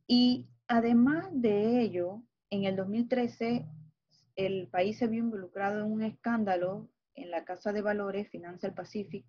Y 0.07 0.49
además 0.69 1.29
de 1.33 1.81
ello, 1.81 2.23
en 2.51 2.65
el 2.65 2.77
2013 2.77 3.67
el 4.47 4.69
país 4.69 4.99
se 4.99 5.07
vio 5.07 5.21
involucrado 5.21 5.81
en 5.81 5.93
un 5.93 6.03
escándalo 6.03 6.89
en 7.15 7.31
la 7.31 7.45
Casa 7.45 7.73
de 7.73 7.83
Valores 7.83 8.29
Financial 8.29 8.73
Pacific 8.75 9.25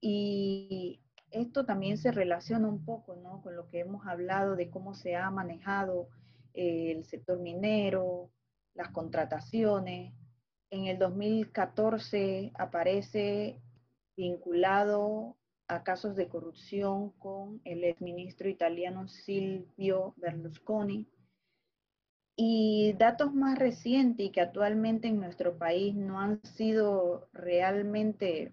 y 0.00 1.00
esto 1.30 1.64
también 1.64 1.96
se 1.96 2.12
relaciona 2.12 2.68
un 2.68 2.84
poco 2.84 3.16
con 3.42 3.56
lo 3.56 3.68
que 3.68 3.80
hemos 3.80 4.06
hablado 4.06 4.56
de 4.56 4.70
cómo 4.70 4.94
se 4.94 5.16
ha 5.16 5.30
manejado 5.30 6.08
eh, 6.54 6.92
el 6.92 7.04
sector 7.04 7.38
minero, 7.38 8.30
las 8.74 8.90
contrataciones. 8.90 10.12
En 10.70 10.86
el 10.86 10.98
2014 10.98 12.52
aparece 12.54 13.60
vinculado 14.16 15.36
a 15.68 15.82
casos 15.82 16.16
de 16.16 16.28
corrupción 16.28 17.10
con 17.12 17.60
el 17.64 17.84
exministro 17.84 18.48
italiano 18.48 19.08
Silvio 19.08 20.14
Berlusconi. 20.16 21.08
Y 22.34 22.94
datos 22.94 23.34
más 23.34 23.58
recientes 23.58 24.26
y 24.26 24.30
que 24.30 24.40
actualmente 24.40 25.08
en 25.08 25.20
nuestro 25.20 25.58
país 25.58 25.94
no 25.94 26.18
han 26.18 26.42
sido 26.44 27.28
realmente 27.32 28.52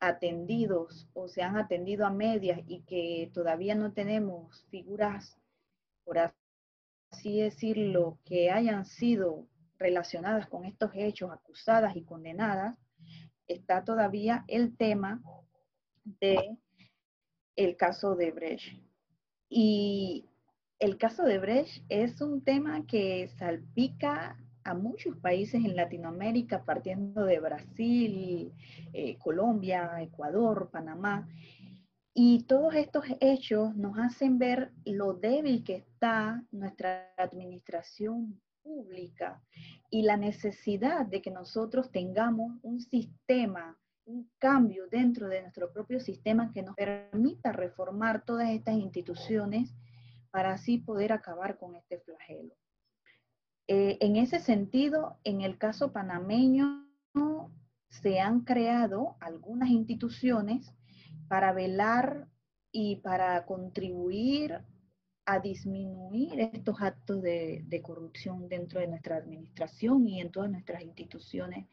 atendidos 0.00 1.08
o 1.14 1.28
se 1.28 1.42
han 1.42 1.56
atendido 1.56 2.06
a 2.06 2.10
medias 2.10 2.60
y 2.66 2.82
que 2.82 3.30
todavía 3.32 3.74
no 3.74 3.92
tenemos 3.92 4.64
figuras, 4.70 5.38
por 6.04 6.18
así 6.18 7.40
decirlo, 7.40 8.18
que 8.24 8.50
hayan 8.50 8.86
sido 8.86 9.46
relacionadas 9.78 10.46
con 10.48 10.64
estos 10.64 10.90
hechos, 10.94 11.30
acusadas 11.30 11.96
y 11.96 12.02
condenadas, 12.02 12.78
está 13.46 13.84
todavía 13.84 14.44
el 14.48 14.76
tema 14.76 15.22
de 16.04 16.56
el 17.56 17.76
caso 17.76 18.14
de 18.14 18.32
Brecht. 18.32 18.82
Y 19.48 20.26
el 20.78 20.98
caso 20.98 21.24
de 21.24 21.38
Brecht 21.38 21.84
es 21.88 22.20
un 22.20 22.42
tema 22.42 22.86
que 22.86 23.28
salpica 23.38 24.36
a 24.64 24.74
muchos 24.74 25.16
países 25.18 25.64
en 25.64 25.76
Latinoamérica, 25.76 26.64
partiendo 26.64 27.24
de 27.24 27.38
Brasil, 27.38 28.52
eh, 28.92 29.16
Colombia, 29.18 30.02
Ecuador, 30.02 30.68
Panamá. 30.70 31.28
Y 32.12 32.44
todos 32.44 32.74
estos 32.74 33.04
hechos 33.20 33.76
nos 33.76 33.98
hacen 33.98 34.38
ver 34.38 34.72
lo 34.84 35.14
débil 35.14 35.62
que 35.64 35.76
está 35.76 36.42
nuestra 36.50 37.12
administración 37.16 38.40
pública 38.62 39.40
y 39.90 40.02
la 40.02 40.16
necesidad 40.16 41.06
de 41.06 41.22
que 41.22 41.30
nosotros 41.30 41.90
tengamos 41.92 42.58
un 42.62 42.80
sistema, 42.80 43.78
un 44.04 44.28
cambio 44.38 44.88
dentro 44.88 45.28
de 45.28 45.42
nuestro 45.42 45.72
propio 45.72 46.00
sistema 46.00 46.52
que 46.52 46.62
nos 46.62 46.74
permita 46.74 47.52
reformar 47.52 48.24
todas 48.24 48.50
estas 48.50 48.74
instituciones 48.74 49.72
para 50.36 50.52
así 50.52 50.76
poder 50.76 51.12
acabar 51.12 51.56
con 51.56 51.76
este 51.76 51.98
flagelo. 52.00 52.54
Eh, 53.68 53.96
en 54.02 54.16
ese 54.16 54.38
sentido, 54.38 55.18
en 55.24 55.40
el 55.40 55.56
caso 55.56 55.94
panameño, 55.94 56.86
se 57.88 58.20
han 58.20 58.42
creado 58.42 59.16
algunas 59.20 59.70
instituciones 59.70 60.70
para 61.26 61.54
velar 61.54 62.28
y 62.70 62.96
para 62.96 63.46
contribuir 63.46 64.60
a 65.24 65.40
disminuir 65.40 66.38
estos 66.38 66.82
actos 66.82 67.22
de, 67.22 67.80
corrupción 67.82 68.46
dentro 68.46 68.80
de 68.80 68.88
nuestra 68.88 69.16
administración 69.16 70.06
y 70.06 70.20
en 70.20 70.30
todas 70.30 70.50
nuestras 70.50 70.82
instituciones 70.82 71.66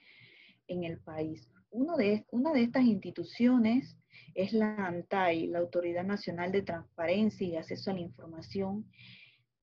en 0.70 0.86
el 0.86 1.00
país. 1.00 1.50
Una 1.74 1.96
de 1.98 2.62
estas 2.62 2.84
instituciones 2.84 3.98
es 4.36 4.54
la 4.54 4.76
ANTAI, 4.76 5.48
la 5.48 5.58
Autoridad 5.58 6.04
Nacional 6.04 6.52
de 6.52 6.62
Transparencia 6.62 7.48
y 7.48 7.56
Acceso 7.56 7.90
a 7.90 7.96
la 7.96 8.00
Información, 8.00 8.86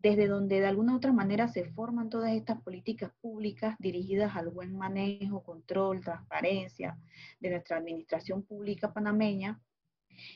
desde 0.01 0.27
donde 0.27 0.59
de 0.61 0.67
alguna 0.67 0.95
u 0.95 0.97
otra 0.97 1.13
manera 1.13 1.47
se 1.47 1.67
forman 1.67 2.11
todas 2.11 2.33
estas 2.33 2.61
políticas 2.63 3.13
públicas 3.21 3.77
dirigidas 3.79 4.35
al 4.35 4.49
buen 4.49 4.77
manejo, 4.77 5.45
control, 5.45 6.01
transparencia 6.01 6.99
de 7.39 7.51
nuestra 7.51 7.77
administración 7.77 8.43
pública 8.43 8.93
panameña 8.93 9.61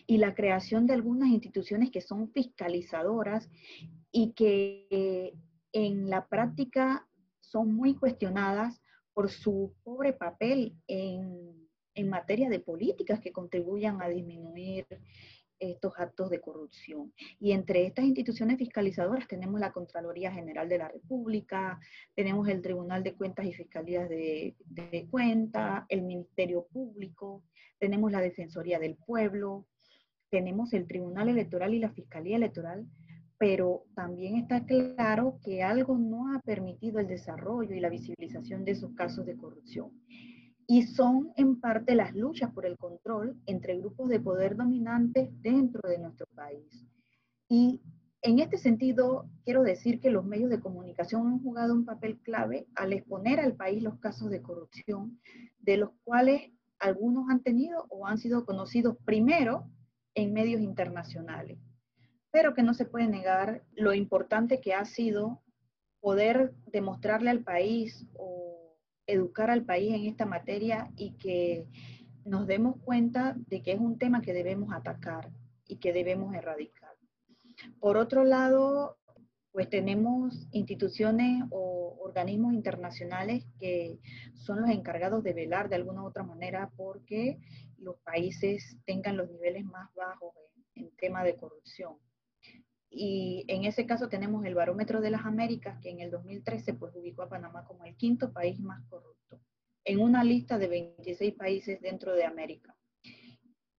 y 0.06 0.18
la 0.18 0.34
creación 0.34 0.86
de 0.86 0.94
algunas 0.94 1.30
instituciones 1.30 1.90
que 1.90 2.02
son 2.02 2.30
fiscalizadoras 2.30 3.50
y 4.12 4.32
que 4.32 5.34
en 5.72 6.08
la 6.08 6.28
práctica 6.28 7.08
son 7.40 7.74
muy 7.74 7.94
cuestionadas 7.96 8.80
por 9.12 9.28
su 9.28 9.74
pobre 9.82 10.12
papel 10.12 10.76
en, 10.86 11.63
en 11.94 12.08
materia 12.08 12.48
de 12.48 12.60
políticas 12.60 13.20
que 13.20 13.32
contribuyan 13.32 14.02
a 14.02 14.08
disminuir 14.08 14.86
estos 15.58 15.92
actos 15.96 16.30
de 16.30 16.40
corrupción. 16.40 17.12
Y 17.40 17.52
entre 17.52 17.86
estas 17.86 18.04
instituciones 18.04 18.58
fiscalizadoras 18.58 19.26
tenemos 19.28 19.60
la 19.60 19.72
Contraloría 19.72 20.32
General 20.32 20.68
de 20.68 20.78
la 20.78 20.88
República, 20.88 21.80
tenemos 22.14 22.48
el 22.48 22.62
Tribunal 22.62 23.02
de 23.02 23.14
Cuentas 23.14 23.46
y 23.46 23.52
Fiscalías 23.52 24.08
de, 24.08 24.56
de 24.66 25.06
Cuenta, 25.10 25.86
el 25.88 26.02
Ministerio 26.02 26.66
Público, 26.72 27.44
tenemos 27.78 28.10
la 28.10 28.20
Defensoría 28.20 28.78
del 28.78 28.96
Pueblo, 28.96 29.66
tenemos 30.30 30.72
el 30.72 30.86
Tribunal 30.86 31.28
Electoral 31.28 31.74
y 31.74 31.78
la 31.78 31.92
Fiscalía 31.92 32.36
Electoral, 32.36 32.86
pero 33.38 33.84
también 33.94 34.36
está 34.36 34.64
claro 34.64 35.38
que 35.44 35.62
algo 35.62 35.98
no 35.98 36.34
ha 36.34 36.40
permitido 36.40 36.98
el 36.98 37.08
desarrollo 37.08 37.74
y 37.74 37.80
la 37.80 37.88
visibilización 37.88 38.64
de 38.64 38.72
esos 38.72 38.92
casos 38.94 39.26
de 39.26 39.36
corrupción 39.36 39.90
y 40.66 40.82
son 40.82 41.32
en 41.36 41.60
parte 41.60 41.94
las 41.94 42.14
luchas 42.14 42.52
por 42.52 42.66
el 42.66 42.78
control 42.78 43.36
entre 43.46 43.76
grupos 43.78 44.08
de 44.08 44.20
poder 44.20 44.56
dominantes 44.56 45.30
dentro 45.42 45.88
de 45.88 45.98
nuestro 45.98 46.26
país. 46.34 46.86
Y 47.48 47.82
en 48.22 48.38
este 48.38 48.56
sentido, 48.56 49.28
quiero 49.44 49.62
decir 49.62 50.00
que 50.00 50.10
los 50.10 50.24
medios 50.24 50.48
de 50.48 50.60
comunicación 50.60 51.26
han 51.26 51.42
jugado 51.42 51.74
un 51.74 51.84
papel 51.84 52.18
clave 52.20 52.66
al 52.74 52.94
exponer 52.94 53.38
al 53.38 53.54
país 53.54 53.82
los 53.82 53.98
casos 53.98 54.30
de 54.30 54.40
corrupción, 54.40 55.20
de 55.58 55.76
los 55.76 55.90
cuales 56.04 56.50
algunos 56.78 57.28
han 57.28 57.42
tenido 57.42 57.86
o 57.90 58.06
han 58.06 58.18
sido 58.18 58.46
conocidos 58.46 58.96
primero 59.04 59.70
en 60.14 60.32
medios 60.32 60.62
internacionales, 60.62 61.58
pero 62.30 62.54
que 62.54 62.62
no 62.62 62.72
se 62.72 62.86
puede 62.86 63.08
negar 63.08 63.62
lo 63.74 63.92
importante 63.92 64.60
que 64.60 64.72
ha 64.72 64.84
sido 64.84 65.42
poder 66.00 66.54
demostrarle 66.66 67.30
al 67.30 67.42
país 67.42 68.06
o 68.14 68.43
educar 69.06 69.50
al 69.50 69.64
país 69.64 69.92
en 69.94 70.06
esta 70.06 70.26
materia 70.26 70.90
y 70.96 71.12
que 71.12 71.66
nos 72.24 72.46
demos 72.46 72.76
cuenta 72.80 73.34
de 73.48 73.62
que 73.62 73.72
es 73.72 73.80
un 73.80 73.98
tema 73.98 74.22
que 74.22 74.32
debemos 74.32 74.72
atacar 74.72 75.30
y 75.66 75.76
que 75.76 75.92
debemos 75.92 76.34
erradicar. 76.34 76.92
Por 77.80 77.96
otro 77.96 78.24
lado, 78.24 78.98
pues 79.52 79.68
tenemos 79.70 80.48
instituciones 80.50 81.44
o 81.50 81.96
organismos 82.00 82.54
internacionales 82.54 83.44
que 83.58 84.00
son 84.34 84.62
los 84.62 84.70
encargados 84.70 85.22
de 85.22 85.32
velar 85.32 85.68
de 85.68 85.76
alguna 85.76 86.02
u 86.02 86.06
otra 86.06 86.24
manera 86.24 86.72
porque 86.76 87.38
los 87.78 87.96
países 87.98 88.76
tengan 88.84 89.16
los 89.16 89.30
niveles 89.30 89.64
más 89.64 89.94
bajos 89.94 90.34
en, 90.74 90.86
en 90.86 90.96
tema 90.96 91.22
de 91.22 91.36
corrupción. 91.36 91.94
Y 92.96 93.44
en 93.48 93.64
ese 93.64 93.86
caso 93.86 94.08
tenemos 94.08 94.44
el 94.44 94.54
Barómetro 94.54 95.00
de 95.00 95.10
las 95.10 95.24
Américas, 95.26 95.80
que 95.80 95.90
en 95.90 96.00
el 96.00 96.10
2013 96.12 96.74
pues, 96.74 96.94
ubicó 96.94 97.22
a 97.22 97.28
Panamá 97.28 97.64
como 97.64 97.84
el 97.84 97.96
quinto 97.96 98.32
país 98.32 98.60
más 98.60 98.84
corrupto, 98.88 99.40
en 99.84 99.98
una 99.98 100.22
lista 100.22 100.58
de 100.58 100.68
26 100.68 101.34
países 101.34 101.80
dentro 101.80 102.14
de 102.14 102.24
América. 102.24 102.76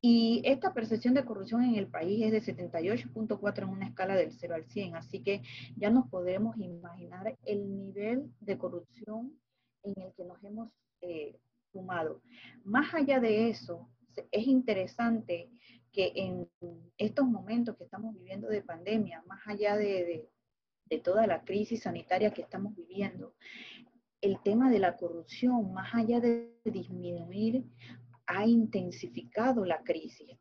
Y 0.02 0.42
esta 0.44 0.74
percepción 0.74 1.14
de 1.14 1.26
corrupción 1.26 1.64
en 1.64 1.76
el 1.76 1.88
país 1.88 2.24
es 2.26 2.32
de 2.46 2.56
78.4 2.56 3.64
en 3.64 3.70
una 3.70 3.88
escala 3.88 4.16
del 4.16 4.34
0 4.34 4.54
al 4.54 4.66
100, 4.66 4.96
así 4.98 5.24
que 5.24 5.42
ya 5.78 5.90
nos 5.90 6.10
podemos 6.10 6.58
imaginar 6.58 7.38
el 7.46 7.76
nivel 7.76 8.32
de 8.42 8.58
corrupción 8.58 9.40
en 9.84 9.94
el 10.00 10.14
que 10.14 10.26
nos 10.26 10.44
hemos 10.44 10.70
eh, 11.02 11.40
sumado. 11.72 12.22
Más 12.64 12.94
allá 12.94 13.20
de 13.20 13.50
eso, 13.50 13.90
es 14.32 14.46
interesante 14.46 15.50
que 15.96 16.12
en 16.14 16.50
estos 16.98 17.26
momentos 17.26 17.78
que 17.78 17.86
estamos 17.86 18.14
viviendo 18.16 18.50
de 18.50 18.62
pandemia, 18.62 19.24
más 19.28 19.40
allá 19.48 19.78
de, 19.78 20.30
toda 21.04 21.26
la 21.26 21.44
crisis 21.46 21.84
sanitaria 21.84 22.32
que 22.32 22.42
estamos 22.42 22.76
viviendo, 22.76 23.34
el 24.20 24.42
tema 24.44 24.70
de 24.70 24.80
la 24.80 24.98
corrupción, 24.98 25.72
más 25.74 25.96
allá 25.96 26.20
de 26.20 26.54
disminuir, 26.66 27.64
ha 28.28 28.46
intensificado 28.46 29.64
la 29.64 29.84
crisis 29.84 30.38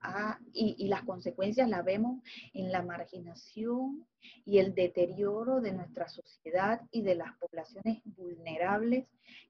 y, 0.53 0.75
y, 0.79 0.88
las 0.88 1.03
consecuencias 1.03 1.69
las 1.69 1.85
vemos 1.85 2.23
en 2.53 2.73
la 2.73 2.83
marginación 2.83 4.07
y 4.45 4.59
el 4.59 4.75
deterioro 4.75 5.61
de 5.61 5.73
nuestra 5.73 6.09
sociedad 6.09 6.81
y 6.90 7.03
de 7.03 7.14
las 7.14 7.37
poblaciones 7.38 8.01
vulnerables 8.05 9.07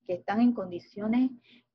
que 0.06 0.14
están 0.14 0.40
en 0.40 0.52
condiciones 0.52 1.30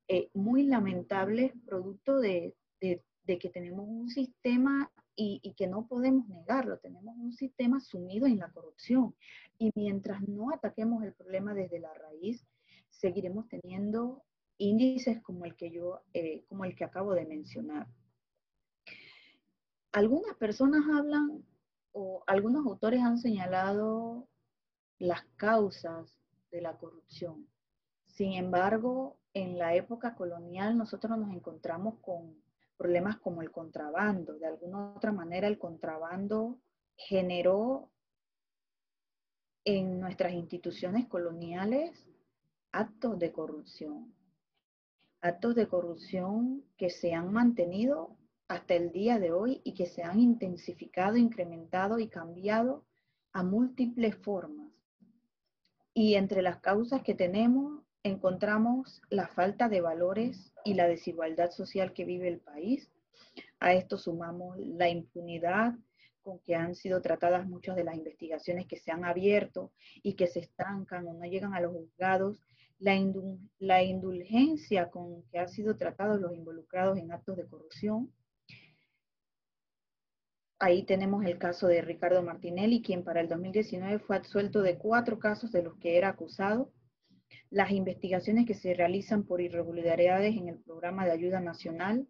eh, 0.07 0.29
muy 0.33 0.63
lamentables 0.63 1.53
producto 1.65 2.19
de, 2.19 2.55
de 2.81 3.01
que 3.37 3.49
tenemos 3.49 3.85
un 3.87 4.09
sistema 4.09 4.91
y, 5.15 5.53
que 5.57 5.67
no 5.67 5.85
podemos 5.87 6.27
negarlo. 6.29 6.79
Tenemos 6.79 7.15
un 7.17 7.33
sistema 7.33 7.79
sumido 7.81 8.25
en 8.25 8.39
la 8.39 8.51
corrupción 8.51 9.15
y 9.57 9.71
mientras 9.75 10.21
no 10.27 10.51
ataquemos 10.51 11.03
el 11.03 11.13
problema 11.13 11.53
desde 11.53 11.79
la 11.79 11.93
raíz, 11.93 12.45
seguiremos 12.89 13.47
teniendo 13.49 14.23
índices 14.57 15.21
como 15.21 15.45
el 15.45 15.55
que 15.55 15.71
yo, 15.71 16.01
eh, 16.13 16.45
como 16.47 16.63
el 16.63 16.75
que 16.75 16.85
acabo 16.85 17.13
de 17.13 17.25
mencionar. 17.25 17.87
Algunas 19.91 20.35
personas 20.37 20.83
hablan 20.89 21.43
o 21.91 22.23
algunos 22.27 22.65
autores 22.65 23.01
han 23.01 23.17
señalado 23.17 24.27
las 24.99 25.23
causas 25.35 26.17
de 26.51 26.61
la 26.61 26.77
corrupción. 26.77 27.47
Sin 28.07 28.33
embargo, 28.33 29.17
en 29.33 29.57
la 29.57 29.75
época 29.75 30.15
colonial 30.15 30.77
nosotros 30.77 31.17
nos 31.17 31.33
encontramos 31.33 31.95
con 32.01 32.35
problemas 32.79 33.17
como 33.17 33.41
el 33.41 33.51
contrabando. 33.51 34.39
De 34.39 34.47
alguna 34.47 34.93
otra 34.95 35.11
manera, 35.11 35.47
el 35.47 35.59
contrabando 35.59 36.61
generó 36.95 37.91
en 39.65 39.99
nuestras 39.99 40.33
instituciones 40.33 41.05
coloniales 41.07 41.91
actos 42.71 43.19
de 43.19 43.33
corrupción. 43.33 44.15
Actos 45.21 45.55
de 45.55 45.67
corrupción 45.67 46.63
que 46.77 46.89
se 46.89 47.13
han 47.13 47.33
mantenido 47.33 48.15
hasta 48.47 48.75
el 48.75 48.93
día 48.93 49.19
de 49.19 49.33
hoy 49.33 49.61
y 49.65 49.73
que 49.73 49.85
se 49.85 50.01
han 50.01 50.21
intensificado, 50.21 51.17
incrementado 51.17 51.99
y 51.99 52.07
cambiado 52.07 52.85
a 53.33 53.43
múltiples 53.43 54.15
formas. 54.15 54.71
Y 55.93 56.15
entre 56.15 56.41
las 56.41 56.61
causas 56.61 57.03
que 57.03 57.13
tenemos 57.13 57.83
encontramos 58.03 59.01
la 59.09 59.27
falta 59.27 59.67
de 59.67 59.81
valores 59.81 60.53
y 60.63 60.73
la 60.73 60.87
desigualdad 60.87 61.51
social 61.51 61.93
que 61.93 62.05
vive 62.05 62.27
el 62.27 62.39
país. 62.39 62.89
A 63.59 63.73
esto 63.73 63.97
sumamos 63.97 64.57
la 64.57 64.89
impunidad 64.89 65.73
con 66.21 66.39
que 66.39 66.55
han 66.55 66.75
sido 66.75 67.01
tratadas 67.01 67.47
muchas 67.47 67.75
de 67.75 67.83
las 67.83 67.95
investigaciones 67.95 68.67
que 68.67 68.77
se 68.77 68.91
han 68.91 69.05
abierto 69.05 69.71
y 70.03 70.13
que 70.13 70.27
se 70.27 70.39
estancan 70.39 71.07
o 71.07 71.13
no 71.13 71.25
llegan 71.25 71.53
a 71.53 71.61
los 71.61 71.73
juzgados, 71.73 72.41
la, 72.77 72.93
la 73.59 73.83
indulgencia 73.83 74.89
con 74.89 75.23
que 75.23 75.39
han 75.39 75.49
sido 75.49 75.75
tratados 75.75 76.19
los 76.19 76.33
involucrados 76.33 76.97
en 76.97 77.11
actos 77.11 77.37
de 77.37 77.47
corrupción. 77.47 78.13
Ahí 80.59 80.83
tenemos 80.83 81.25
el 81.25 81.37
caso 81.37 81.67
de 81.67 81.81
Ricardo 81.81 82.21
Martinelli, 82.21 82.81
quien 82.81 83.03
para 83.03 83.21
el 83.21 83.29
2019 83.29 83.99
fue 83.99 84.17
absuelto 84.17 84.61
de 84.61 84.77
cuatro 84.77 85.17
casos 85.17 85.53
de 85.53 85.63
los 85.63 85.77
que 85.77 85.97
era 85.97 86.09
acusado 86.09 86.69
las 87.49 87.71
investigaciones 87.71 88.45
que 88.45 88.53
se 88.53 88.73
realizan 88.73 89.23
por 89.23 89.41
irregularidades 89.41 90.35
en 90.35 90.49
el 90.49 90.59
programa 90.59 91.05
de 91.05 91.11
ayuda 91.11 91.39
nacional, 91.39 92.07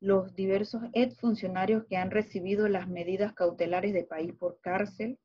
los 0.00 0.34
diversos 0.34 0.82
funcionarios 1.18 1.84
que 1.86 1.96
han 1.96 2.10
recibido 2.10 2.68
las 2.68 2.88
medidas 2.88 3.34
cautelares 3.34 3.92
de 3.92 4.04
país 4.04 4.32
por 4.32 4.60
cárcel, 4.60 5.18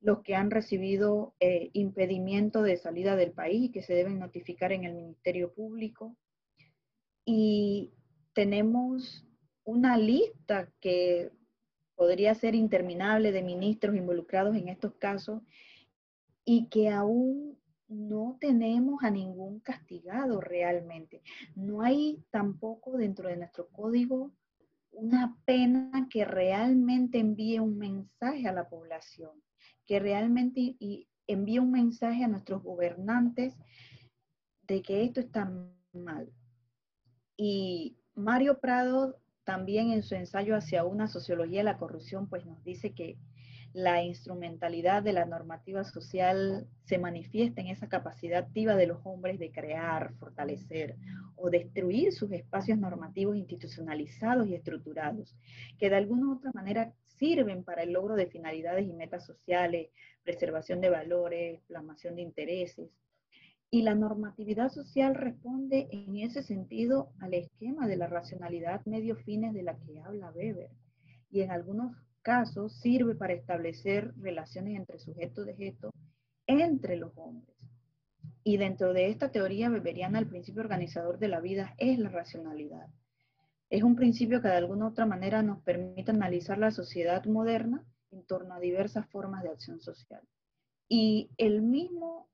los 0.00 0.22
que 0.22 0.34
han 0.34 0.50
recibido 0.50 1.34
eh, 1.38 1.70
impedimento 1.74 2.62
de 2.62 2.76
salida 2.76 3.14
del 3.14 3.32
país 3.32 3.66
y 3.66 3.70
que 3.70 3.82
se 3.82 3.94
deben 3.94 4.18
notificar 4.18 4.72
en 4.72 4.84
el 4.84 4.94
Ministerio 4.94 5.54
Público. 5.54 6.16
Y 7.24 7.92
tenemos 8.32 9.24
una 9.64 9.96
lista 9.96 10.68
que 10.80 11.30
podría 11.94 12.34
ser 12.34 12.56
interminable 12.56 13.30
de 13.30 13.42
ministros 13.42 13.94
involucrados 13.94 14.56
en 14.56 14.68
estos 14.68 14.94
casos 14.94 15.40
y 16.44 16.68
que 16.68 16.88
aún 16.88 17.61
no 17.92 18.38
tenemos 18.40 19.02
a 19.02 19.10
ningún 19.10 19.60
castigado 19.60 20.40
realmente. 20.40 21.22
No 21.54 21.82
hay 21.82 22.24
tampoco 22.30 22.96
dentro 22.96 23.28
de 23.28 23.36
nuestro 23.36 23.68
código 23.68 24.32
una 24.90 25.36
pena 25.44 26.08
que 26.10 26.24
realmente 26.24 27.18
envíe 27.18 27.58
un 27.58 27.78
mensaje 27.78 28.46
a 28.48 28.52
la 28.52 28.68
población, 28.68 29.30
que 29.86 29.98
realmente 29.98 30.76
envíe 31.26 31.58
un 31.58 31.70
mensaje 31.70 32.24
a 32.24 32.28
nuestros 32.28 32.62
gobernantes 32.62 33.56
de 34.62 34.82
que 34.82 35.04
esto 35.04 35.20
está 35.20 35.50
mal. 35.92 36.30
Y 37.36 37.96
Mario 38.14 38.60
Prado 38.60 39.18
también 39.44 39.90
en 39.90 40.02
su 40.02 40.14
ensayo 40.14 40.54
hacia 40.54 40.84
una 40.84 41.08
sociología 41.08 41.60
de 41.60 41.64
la 41.64 41.78
corrupción, 41.78 42.28
pues 42.28 42.44
nos 42.46 42.62
dice 42.62 42.94
que 42.94 43.18
la 43.72 44.02
instrumentalidad 44.02 45.02
de 45.02 45.14
la 45.14 45.24
normativa 45.24 45.82
social 45.84 46.66
se 46.84 46.98
manifiesta 46.98 47.60
en 47.62 47.68
esa 47.68 47.88
capacidad 47.88 48.40
activa 48.40 48.76
de 48.76 48.86
los 48.86 48.98
hombres 49.04 49.38
de 49.38 49.50
crear, 49.50 50.12
fortalecer 50.14 50.96
o 51.36 51.48
destruir 51.48 52.12
sus 52.12 52.30
espacios 52.32 52.78
normativos 52.78 53.36
institucionalizados 53.36 54.46
y 54.46 54.54
estructurados, 54.54 55.34
que 55.78 55.88
de 55.88 55.96
alguna 55.96 56.26
u 56.26 56.36
otra 56.36 56.50
manera 56.52 56.92
sirven 57.06 57.64
para 57.64 57.82
el 57.82 57.92
logro 57.92 58.14
de 58.14 58.26
finalidades 58.26 58.86
y 58.86 58.92
metas 58.92 59.24
sociales, 59.24 59.88
preservación 60.22 60.80
de 60.80 60.90
valores, 60.90 61.60
plasmación 61.66 62.16
de 62.16 62.22
intereses. 62.22 62.90
Y 63.70 63.82
la 63.82 63.94
normatividad 63.94 64.68
social 64.68 65.14
responde 65.14 65.88
en 65.90 66.18
ese 66.18 66.42
sentido 66.42 67.10
al 67.20 67.32
esquema 67.32 67.88
de 67.88 67.96
la 67.96 68.06
racionalidad 68.06 68.84
medio 68.84 69.16
fines 69.16 69.54
de 69.54 69.62
la 69.62 69.78
que 69.78 69.98
habla 70.00 70.30
Weber. 70.30 70.70
Y 71.30 71.40
en 71.40 71.50
algunos 71.50 71.96
casos 72.22 72.80
sirve 72.80 73.14
para 73.14 73.34
establecer 73.34 74.14
relaciones 74.16 74.76
entre 74.76 74.98
sujeto 74.98 75.44
y 75.44 75.50
objeto 75.50 75.90
entre 76.46 76.96
los 76.96 77.12
hombres. 77.16 77.56
Y 78.44 78.56
dentro 78.56 78.92
de 78.92 79.08
esta 79.08 79.30
teoría 79.30 79.68
beberiana, 79.68 80.18
el 80.18 80.28
principio 80.28 80.62
organizador 80.62 81.18
de 81.18 81.28
la 81.28 81.40
vida 81.40 81.74
es 81.78 81.98
la 81.98 82.08
racionalidad. 82.08 82.88
Es 83.70 83.82
un 83.82 83.96
principio 83.96 84.42
que 84.42 84.48
de 84.48 84.56
alguna 84.56 84.88
otra 84.88 85.06
manera 85.06 85.42
nos 85.42 85.62
permite 85.62 86.10
analizar 86.10 86.58
la 86.58 86.70
sociedad 86.70 87.24
moderna 87.24 87.84
en 88.10 88.24
torno 88.24 88.54
a 88.54 88.60
diversas 88.60 89.06
formas 89.08 89.42
de 89.42 89.50
acción 89.50 89.80
social. 89.80 90.22
Y 90.88 91.30
el 91.38 91.62
mismo 91.62 92.28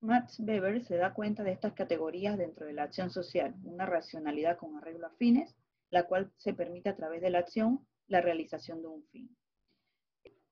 Max 0.00 0.40
Weber 0.40 0.84
se 0.84 0.96
da 0.96 1.14
cuenta 1.14 1.44
de 1.44 1.52
estas 1.52 1.74
categorías 1.74 2.36
dentro 2.36 2.66
de 2.66 2.72
la 2.72 2.82
acción 2.82 3.10
social, 3.10 3.54
una 3.62 3.86
racionalidad 3.86 4.56
con 4.56 4.76
arreglo 4.76 5.06
a 5.06 5.10
fines, 5.10 5.54
la 5.90 6.08
cual 6.08 6.32
se 6.38 6.54
permite 6.54 6.88
a 6.88 6.96
través 6.96 7.20
de 7.20 7.30
la 7.30 7.38
acción 7.38 7.86
la 8.12 8.20
realización 8.20 8.80
de 8.82 8.88
un 8.88 9.02
fin. 9.04 9.36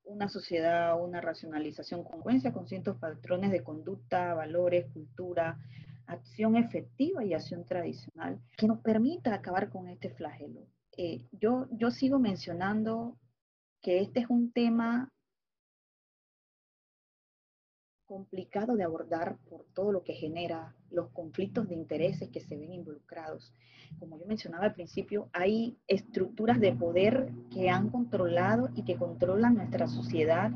Una 0.04 0.28
sociedad, 0.28 1.00
una 1.00 1.20
racionalización 1.20 2.02
congruencia 2.02 2.52
con 2.52 2.66
ciertos 2.66 2.96
patrones 2.96 3.52
de 3.52 3.62
conducta, 3.62 4.34
valores, 4.34 4.90
cultura, 4.92 5.58
acción 6.06 6.56
efectiva 6.56 7.24
y 7.24 7.34
acción 7.34 7.64
tradicional 7.64 8.40
que 8.56 8.66
nos 8.66 8.80
permita 8.80 9.32
acabar 9.32 9.68
con 9.70 9.88
este 9.88 10.10
flagelo. 10.10 10.66
Eh, 10.96 11.28
yo, 11.32 11.68
yo 11.70 11.90
sigo 11.90 12.18
mencionando 12.18 13.16
que 13.80 14.00
este 14.00 14.20
es 14.20 14.26
un 14.28 14.50
tema 14.52 15.12
complicado 18.10 18.74
de 18.74 18.82
abordar 18.82 19.36
por 19.48 19.64
todo 19.72 19.92
lo 19.92 20.02
que 20.02 20.14
genera 20.14 20.74
los 20.90 21.10
conflictos 21.10 21.68
de 21.68 21.76
intereses 21.76 22.28
que 22.28 22.40
se 22.40 22.56
ven 22.56 22.72
involucrados. 22.72 23.54
Como 24.00 24.18
yo 24.18 24.26
mencionaba 24.26 24.64
al 24.64 24.74
principio, 24.74 25.30
hay 25.32 25.78
estructuras 25.86 26.58
de 26.58 26.72
poder 26.72 27.30
que 27.52 27.70
han 27.70 27.88
controlado 27.88 28.68
y 28.74 28.82
que 28.82 28.96
controlan 28.96 29.54
nuestra 29.54 29.86
sociedad, 29.86 30.50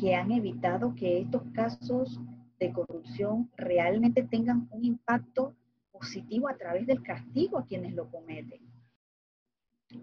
que 0.00 0.14
han 0.14 0.32
evitado 0.32 0.94
que 0.94 1.18
estos 1.18 1.42
casos 1.52 2.18
de 2.58 2.72
corrupción 2.72 3.50
realmente 3.54 4.22
tengan 4.22 4.66
un 4.70 4.86
impacto 4.86 5.54
positivo 5.92 6.48
a 6.48 6.56
través 6.56 6.86
del 6.86 7.02
castigo 7.02 7.58
a 7.58 7.66
quienes 7.66 7.92
lo 7.92 8.10
cometen. 8.10 8.62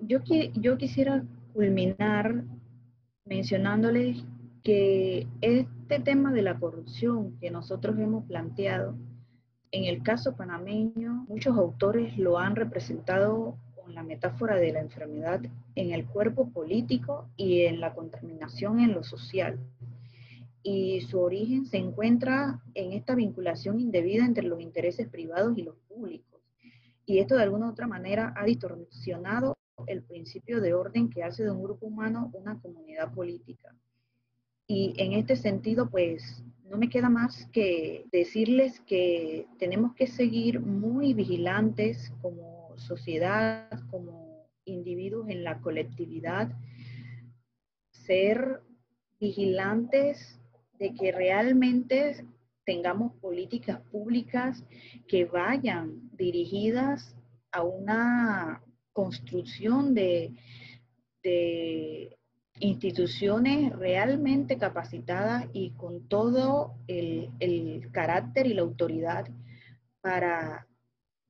Yo, 0.02 0.20
yo 0.54 0.78
quisiera 0.78 1.26
culminar 1.52 2.44
mencionándoles 3.26 4.24
que 4.64 5.28
este 5.42 6.00
tema 6.00 6.32
de 6.32 6.44
la 6.44 6.60
corrupción 6.60 7.38
que 7.40 7.50
nosotros 7.50 7.98
hemos 7.98 8.26
planteado, 8.26 8.96
en 9.72 9.86
el 9.86 10.04
caso 10.04 10.36
panameño, 10.36 11.26
muchos 11.28 11.58
autores 11.58 12.18
lo 12.18 12.38
han 12.38 12.56
representado 12.56 13.58
con 13.76 13.96
la 13.96 14.04
metáfora 14.04 14.58
de 14.58 14.74
la 14.74 14.82
enfermedad 14.82 15.42
en 15.76 15.92
el 15.92 16.06
cuerpo 16.06 16.50
político 16.50 17.30
y 17.38 17.62
en 17.62 17.80
la 17.80 17.94
contaminación 17.94 18.80
en 18.80 18.94
lo 18.94 19.04
social. 19.04 19.60
Y 20.64 21.02
su 21.02 21.20
origen 21.20 21.66
se 21.66 21.78
encuentra 21.78 22.62
en 22.76 22.94
esta 22.94 23.16
vinculación 23.16 23.80
indebida 23.80 24.26
entre 24.26 24.44
los 24.44 24.62
intereses 24.62 25.08
privados 25.08 25.58
y 25.58 25.64
los 25.64 25.76
públicos. 25.88 26.40
Y 27.06 27.18
esto 27.18 27.36
de 27.36 27.44
alguna 27.44 27.70
otra 27.70 27.88
manera 27.88 28.34
ha 28.38 28.46
distorsionado 28.46 29.58
el 29.88 30.04
principio 30.04 30.62
de 30.62 30.76
orden 30.76 31.10
que 31.10 31.24
hace 31.24 31.44
de 31.44 31.52
un 31.52 31.64
grupo 31.64 31.88
humano 31.88 32.30
una 32.34 32.60
comunidad 32.60 33.12
política. 33.12 33.76
Y 34.74 34.94
en 34.96 35.12
este 35.12 35.36
sentido, 35.36 35.90
pues 35.90 36.42
no 36.70 36.78
me 36.78 36.88
queda 36.88 37.10
más 37.10 37.46
que 37.52 38.06
decirles 38.10 38.80
que 38.88 39.46
tenemos 39.60 39.94
que 39.96 40.08
seguir 40.08 40.62
muy 40.62 41.14
vigilantes 41.14 42.14
como 42.22 42.72
sociedad, 42.78 43.70
como 43.90 44.48
individuos 44.64 45.28
en 45.28 45.44
la 45.44 45.60
colectividad, 45.60 46.58
ser 47.90 48.62
vigilantes 49.20 50.40
de 50.80 50.94
que 50.94 51.12
realmente 51.12 52.26
tengamos 52.66 53.12
políticas 53.16 53.82
públicas 53.92 54.64
que 55.06 55.26
vayan 55.26 56.10
dirigidas 56.16 57.14
a 57.52 57.64
una 57.64 58.64
construcción 58.94 59.94
de, 59.94 60.34
instituciones 62.62 63.76
realmente 63.78 64.58
capacitadas 64.58 65.48
y 65.52 65.72
con 65.72 66.08
todo 66.08 66.76
el, 66.88 67.90
carácter 67.92 68.48
y 68.48 68.54
la 68.54 68.62
autoridad 68.62 69.28
para 70.02 70.68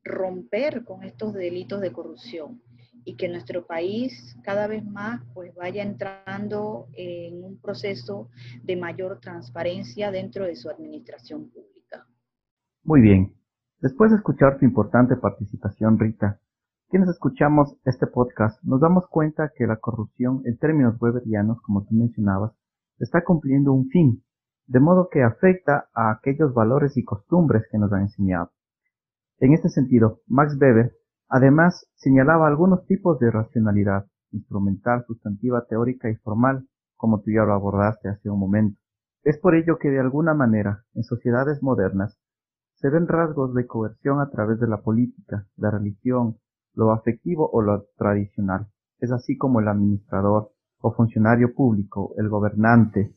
romper 0.03 0.83
con 0.83 1.03
estos 1.03 1.33
delitos 1.33 1.79
de 1.81 1.91
corrupción 1.91 2.61
y 3.05 3.15
que 3.15 3.29
nuestro 3.29 3.65
país 3.65 4.37
cada 4.43 4.67
vez 4.67 4.85
más 4.85 5.21
pues 5.33 5.55
vaya 5.55 5.81
entrando 5.81 6.87
en 6.93 7.43
un 7.43 7.59
proceso 7.59 8.29
de 8.61 8.75
mayor 8.75 9.19
transparencia 9.19 10.11
dentro 10.11 10.45
de 10.45 10.55
su 10.55 10.69
administración 10.69 11.49
pública. 11.49 12.05
Muy 12.83 13.01
bien. 13.01 13.33
Después 13.79 14.11
de 14.11 14.17
escuchar 14.17 14.59
tu 14.59 14.65
importante 14.65 15.15
participación, 15.15 15.97
Rita, 15.97 16.40
quienes 16.91 17.09
escuchamos 17.09 17.77
este 17.85 18.05
podcast 18.05 18.61
nos 18.63 18.81
damos 18.81 19.07
cuenta 19.07 19.51
que 19.55 19.65
la 19.65 19.77
corrupción 19.77 20.41
en 20.43 20.57
términos 20.57 21.01
weberianos, 21.01 21.61
como 21.61 21.85
tú 21.85 21.95
mencionabas, 21.95 22.51
está 22.99 23.23
cumpliendo 23.23 23.71
un 23.71 23.87
fin, 23.87 24.23
de 24.67 24.81
modo 24.81 25.07
que 25.09 25.23
afecta 25.23 25.87
a 25.95 26.11
aquellos 26.11 26.53
valores 26.53 26.97
y 26.97 27.05
costumbres 27.05 27.63
que 27.71 27.77
nos 27.77 27.93
han 27.93 28.01
enseñado. 28.01 28.51
En 29.39 29.53
este 29.53 29.69
sentido, 29.69 30.19
Max 30.27 30.57
Weber 30.59 30.91
Además, 31.33 31.87
señalaba 31.95 32.45
algunos 32.45 32.85
tipos 32.87 33.17
de 33.19 33.31
racionalidad, 33.31 34.05
instrumental, 34.31 35.05
sustantiva, 35.07 35.65
teórica 35.65 36.09
y 36.09 36.15
formal, 36.15 36.67
como 36.97 37.21
tú 37.21 37.31
ya 37.31 37.45
lo 37.45 37.53
abordaste 37.53 38.09
hace 38.09 38.29
un 38.29 38.37
momento. 38.37 38.77
Es 39.23 39.39
por 39.39 39.55
ello 39.55 39.77
que 39.79 39.89
de 39.89 40.01
alguna 40.01 40.33
manera, 40.33 40.83
en 40.93 41.03
sociedades 41.03 41.63
modernas, 41.63 42.19
se 42.75 42.89
ven 42.89 43.07
rasgos 43.07 43.53
de 43.53 43.65
coerción 43.65 44.19
a 44.19 44.29
través 44.29 44.59
de 44.59 44.67
la 44.67 44.81
política, 44.81 45.47
la 45.55 45.71
religión, 45.71 46.35
lo 46.81 46.91
afectivo 46.91 47.47
o 47.51 47.61
lo 47.61 47.85
tradicional. 47.95 48.67
Es 48.99 49.11
así 49.11 49.37
como 49.37 49.59
el 49.59 49.67
administrador 49.67 50.51
o 50.79 50.93
funcionario 50.93 51.53
público, 51.53 52.13
el 52.17 52.27
gobernante 52.27 53.13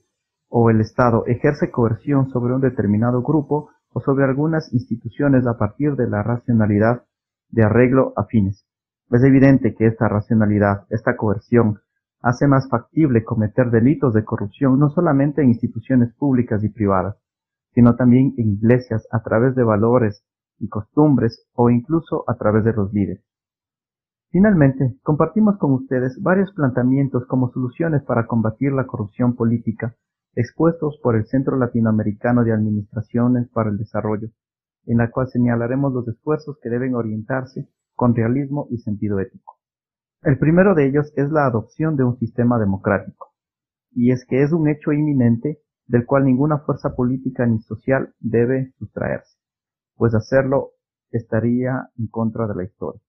o 0.50 0.68
el 0.68 0.80
Estado 0.80 1.24
ejerce 1.26 1.70
coerción 1.70 2.28
sobre 2.28 2.54
un 2.54 2.60
determinado 2.60 3.22
grupo 3.22 3.70
o 3.92 4.00
sobre 4.00 4.24
algunas 4.24 4.72
instituciones 4.74 5.46
a 5.46 5.56
partir 5.56 5.96
de 5.96 6.08
la 6.08 6.22
racionalidad 6.22 7.04
de 7.48 7.64
arreglo 7.64 8.12
a 8.16 8.24
fines. 8.24 8.66
Es 9.10 9.22
evidente 9.24 9.74
que 9.74 9.86
esta 9.86 10.08
racionalidad, 10.08 10.86
esta 10.90 11.16
coerción, 11.16 11.80
hace 12.20 12.46
más 12.46 12.68
factible 12.68 13.24
cometer 13.24 13.70
delitos 13.70 14.12
de 14.12 14.24
corrupción 14.24 14.78
no 14.78 14.90
solamente 14.90 15.42
en 15.42 15.48
instituciones 15.48 16.12
públicas 16.14 16.62
y 16.64 16.68
privadas, 16.68 17.16
sino 17.72 17.96
también 17.96 18.34
en 18.36 18.52
iglesias 18.52 19.06
a 19.10 19.22
través 19.22 19.54
de 19.54 19.64
valores 19.64 20.22
y 20.58 20.68
costumbres 20.68 21.46
o 21.54 21.70
incluso 21.70 22.24
a 22.28 22.34
través 22.34 22.64
de 22.64 22.72
los 22.72 22.92
líderes. 22.92 23.24
Finalmente, 24.34 24.96
compartimos 25.04 25.58
con 25.58 25.74
ustedes 25.74 26.20
varios 26.20 26.50
planteamientos 26.54 27.24
como 27.26 27.52
soluciones 27.52 28.02
para 28.02 28.26
combatir 28.26 28.72
la 28.72 28.84
corrupción 28.84 29.36
política 29.36 29.94
expuestos 30.34 30.98
por 31.04 31.14
el 31.14 31.24
Centro 31.26 31.56
Latinoamericano 31.56 32.42
de 32.42 32.52
Administraciones 32.52 33.48
para 33.50 33.70
el 33.70 33.78
Desarrollo, 33.78 34.30
en 34.86 34.98
la 34.98 35.12
cual 35.12 35.28
señalaremos 35.28 35.92
los 35.92 36.08
esfuerzos 36.08 36.58
que 36.60 36.68
deben 36.68 36.96
orientarse 36.96 37.68
con 37.94 38.16
realismo 38.16 38.66
y 38.70 38.78
sentido 38.78 39.20
ético. 39.20 39.60
El 40.22 40.36
primero 40.36 40.74
de 40.74 40.88
ellos 40.88 41.12
es 41.14 41.30
la 41.30 41.46
adopción 41.46 41.94
de 41.94 42.02
un 42.02 42.18
sistema 42.18 42.58
democrático, 42.58 43.34
y 43.92 44.10
es 44.10 44.26
que 44.26 44.42
es 44.42 44.50
un 44.50 44.68
hecho 44.68 44.92
inminente 44.92 45.60
del 45.86 46.06
cual 46.06 46.24
ninguna 46.24 46.58
fuerza 46.58 46.96
política 46.96 47.46
ni 47.46 47.60
social 47.60 48.12
debe 48.18 48.72
sustraerse, 48.78 49.38
pues 49.94 50.12
hacerlo 50.12 50.72
estaría 51.12 51.90
en 51.96 52.08
contra 52.08 52.48
de 52.48 52.56
la 52.56 52.64
historia. 52.64 53.00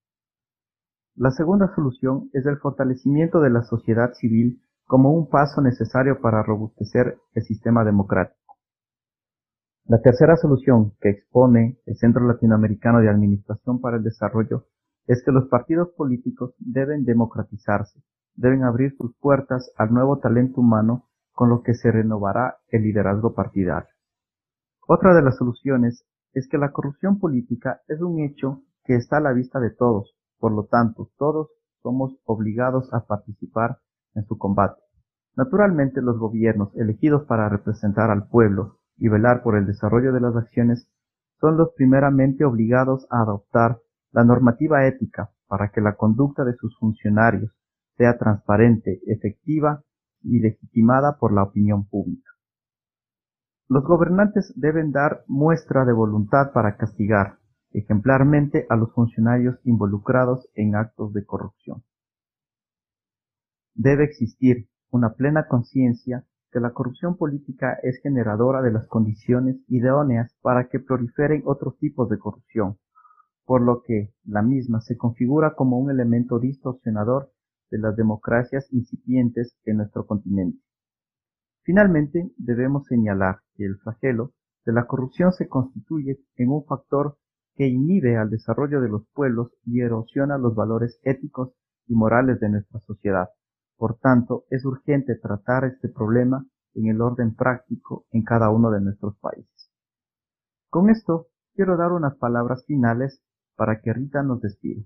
La 1.17 1.31
segunda 1.31 1.73
solución 1.73 2.29
es 2.33 2.45
el 2.45 2.57
fortalecimiento 2.57 3.39
de 3.39 3.49
la 3.49 3.63
sociedad 3.63 4.11
civil 4.15 4.61
como 4.85 5.13
un 5.13 5.29
paso 5.29 5.61
necesario 5.61 6.19
para 6.19 6.43
robustecer 6.43 7.17
el 7.33 7.43
sistema 7.43 7.85
democrático. 7.85 8.57
La 9.85 10.01
tercera 10.01 10.35
solución 10.35 10.91
que 10.99 11.11
expone 11.11 11.79
el 11.85 11.95
Centro 11.95 12.27
Latinoamericano 12.27 12.99
de 12.99 13.09
Administración 13.09 13.79
para 13.79 13.95
el 13.95 14.03
Desarrollo 14.03 14.65
es 15.07 15.23
que 15.23 15.31
los 15.31 15.47
partidos 15.47 15.87
políticos 15.95 16.53
deben 16.59 17.05
democratizarse, 17.05 18.01
deben 18.33 18.65
abrir 18.65 18.93
sus 18.97 19.15
puertas 19.15 19.71
al 19.77 19.93
nuevo 19.93 20.19
talento 20.19 20.59
humano 20.59 21.07
con 21.31 21.49
lo 21.49 21.61
que 21.61 21.75
se 21.75 21.91
renovará 21.91 22.57
el 22.67 22.83
liderazgo 22.83 23.33
partidario. 23.33 23.89
Otra 24.85 25.15
de 25.15 25.21
las 25.21 25.37
soluciones 25.37 26.05
es 26.33 26.49
que 26.49 26.57
la 26.57 26.73
corrupción 26.73 27.19
política 27.19 27.79
es 27.87 28.01
un 28.01 28.19
hecho 28.19 28.63
que 28.83 28.95
está 28.95 29.17
a 29.17 29.21
la 29.21 29.31
vista 29.31 29.61
de 29.61 29.69
todos, 29.69 30.14
por 30.39 30.51
lo 30.51 30.65
tanto, 30.65 31.09
todos 31.17 31.49
somos 31.81 32.17
obligados 32.25 32.93
a 32.93 33.05
participar 33.05 33.79
en 34.13 34.25
su 34.25 34.37
combate. 34.37 34.81
Naturalmente, 35.35 36.01
los 36.01 36.17
gobiernos 36.17 36.75
elegidos 36.75 37.25
para 37.25 37.49
representar 37.49 38.09
al 38.09 38.27
pueblo 38.27 38.79
y 38.97 39.09
velar 39.09 39.43
por 39.43 39.57
el 39.57 39.65
desarrollo 39.65 40.13
de 40.13 40.21
las 40.21 40.35
acciones 40.35 40.87
son 41.39 41.57
los 41.57 41.73
primeramente 41.75 42.45
obligados 42.45 43.05
a 43.09 43.21
adoptar 43.21 43.79
la 44.11 44.23
normativa 44.23 44.87
ética 44.87 45.31
para 45.47 45.69
que 45.69 45.81
la 45.81 45.95
conducta 45.95 46.43
de 46.45 46.55
sus 46.55 46.77
funcionarios 46.79 47.51
sea 47.97 48.17
transparente, 48.17 49.01
efectiva 49.05 49.83
y 50.21 50.39
legitimada 50.39 51.17
por 51.17 51.33
la 51.33 51.43
opinión 51.43 51.87
pública. 51.87 52.29
Los 53.67 53.83
gobernantes 53.83 54.53
deben 54.55 54.91
dar 54.91 55.23
muestra 55.27 55.85
de 55.85 55.93
voluntad 55.93 56.51
para 56.53 56.77
castigar 56.77 57.37
ejemplarmente 57.77 58.65
a 58.69 58.75
los 58.75 58.91
funcionarios 58.93 59.59
involucrados 59.63 60.47
en 60.55 60.75
actos 60.75 61.13
de 61.13 61.25
corrupción. 61.25 61.83
Debe 63.73 64.05
existir 64.05 64.67
una 64.89 65.13
plena 65.13 65.47
conciencia 65.47 66.25
la 66.59 66.71
corrupción 66.71 67.17
política 67.17 67.77
es 67.83 67.99
generadora 68.01 68.61
de 68.61 68.71
las 68.71 68.87
condiciones 68.87 69.57
idóneas 69.67 70.35
para 70.41 70.67
que 70.67 70.79
proliferen 70.79 71.43
otros 71.45 71.77
tipos 71.77 72.09
de 72.09 72.17
corrupción, 72.17 72.77
por 73.45 73.61
lo 73.61 73.81
que 73.81 74.13
la 74.23 74.41
misma 74.41 74.81
se 74.81 74.97
configura 74.97 75.55
como 75.55 75.79
un 75.79 75.91
elemento 75.91 76.39
distorsionador 76.39 77.31
de 77.71 77.79
las 77.79 77.95
democracias 77.95 78.67
incipientes 78.71 79.57
en 79.65 79.77
nuestro 79.77 80.05
continente. 80.05 80.59
Finalmente, 81.63 82.31
debemos 82.37 82.85
señalar 82.87 83.39
que 83.55 83.65
el 83.65 83.77
flagelo 83.77 84.31
de 84.65 84.73
la 84.73 84.85
corrupción 84.85 85.33
se 85.33 85.47
constituye 85.47 86.19
en 86.37 86.49
un 86.49 86.63
factor 86.65 87.17
que 87.55 87.67
inhibe 87.67 88.17
al 88.17 88.29
desarrollo 88.29 88.81
de 88.81 88.89
los 88.89 89.07
pueblos 89.13 89.51
y 89.65 89.81
erosiona 89.81 90.37
los 90.37 90.55
valores 90.55 90.99
éticos 91.03 91.51
y 91.87 91.93
morales 91.93 92.39
de 92.39 92.49
nuestra 92.49 92.79
sociedad. 92.81 93.29
Por 93.77 93.97
tanto, 93.99 94.45
es 94.49 94.65
urgente 94.65 95.15
tratar 95.15 95.65
este 95.65 95.89
problema 95.89 96.45
en 96.73 96.87
el 96.87 97.01
orden 97.01 97.35
práctico 97.35 98.05
en 98.11 98.23
cada 98.23 98.49
uno 98.49 98.71
de 98.71 98.81
nuestros 98.81 99.17
países. 99.19 99.71
Con 100.69 100.89
esto, 100.89 101.27
quiero 101.55 101.77
dar 101.77 101.91
unas 101.93 102.15
palabras 102.17 102.65
finales 102.65 103.21
para 103.55 103.79
que 103.81 103.93
Rita 103.93 104.21
nos 104.23 104.41
despida. 104.41 104.83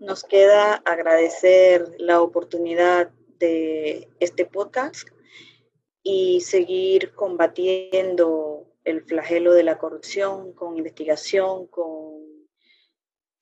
Nos 0.00 0.24
queda 0.24 0.76
agradecer 0.86 1.84
la 1.98 2.22
oportunidad 2.22 3.10
de 3.38 4.08
este 4.20 4.46
podcast 4.46 5.08
y 6.02 6.40
seguir 6.40 7.12
combatiendo 7.14 8.67
el 8.88 9.02
flagelo 9.02 9.52
de 9.52 9.62
la 9.62 9.78
corrupción 9.78 10.52
con 10.52 10.76
investigación, 10.78 11.66
con 11.66 12.22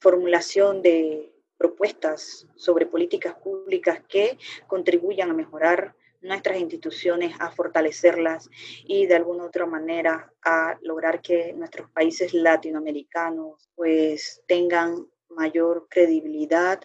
formulación 0.01 0.83
de 0.83 1.33
propuestas 1.57 2.47
sobre 2.57 2.87
políticas 2.87 3.35
públicas 3.37 4.03
que 4.09 4.39
contribuyan 4.67 5.31
a 5.31 5.35
mejorar 5.35 5.95
nuestras 6.21 6.59
instituciones, 6.59 7.37
a 7.39 7.51
fortalecerlas 7.51 8.51
y 8.85 9.07
de 9.07 9.15
alguna 9.15 9.45
otra 9.45 9.67
manera 9.67 10.33
a 10.43 10.77
lograr 10.83 11.23
que 11.23 11.53
nuestros 11.53 11.91
países 11.91 12.35
latinoamericanos 12.35 13.69
pues 13.75 14.43
tengan 14.47 15.07
mayor 15.29 15.87
credibilidad, 15.89 16.81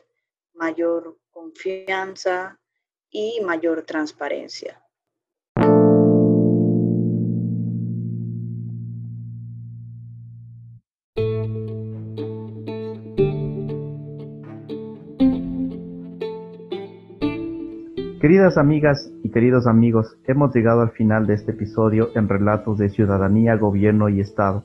mayor 0.54 1.18
confianza 1.32 2.60
y 3.10 3.42
mayor 3.42 3.84
transparencia. 3.84 4.81
Queridas 18.42 18.58
amigas 18.58 19.14
y 19.24 19.30
queridos 19.30 19.68
amigos, 19.68 20.18
hemos 20.26 20.52
llegado 20.56 20.82
al 20.82 20.90
final 20.90 21.28
de 21.28 21.36
este 21.36 21.52
episodio 21.52 22.10
en 22.16 22.28
Relatos 22.28 22.80
de 22.80 22.90
Ciudadanía, 22.90 23.56
Gobierno 23.56 24.10
y 24.10 24.20
Estado. 24.20 24.64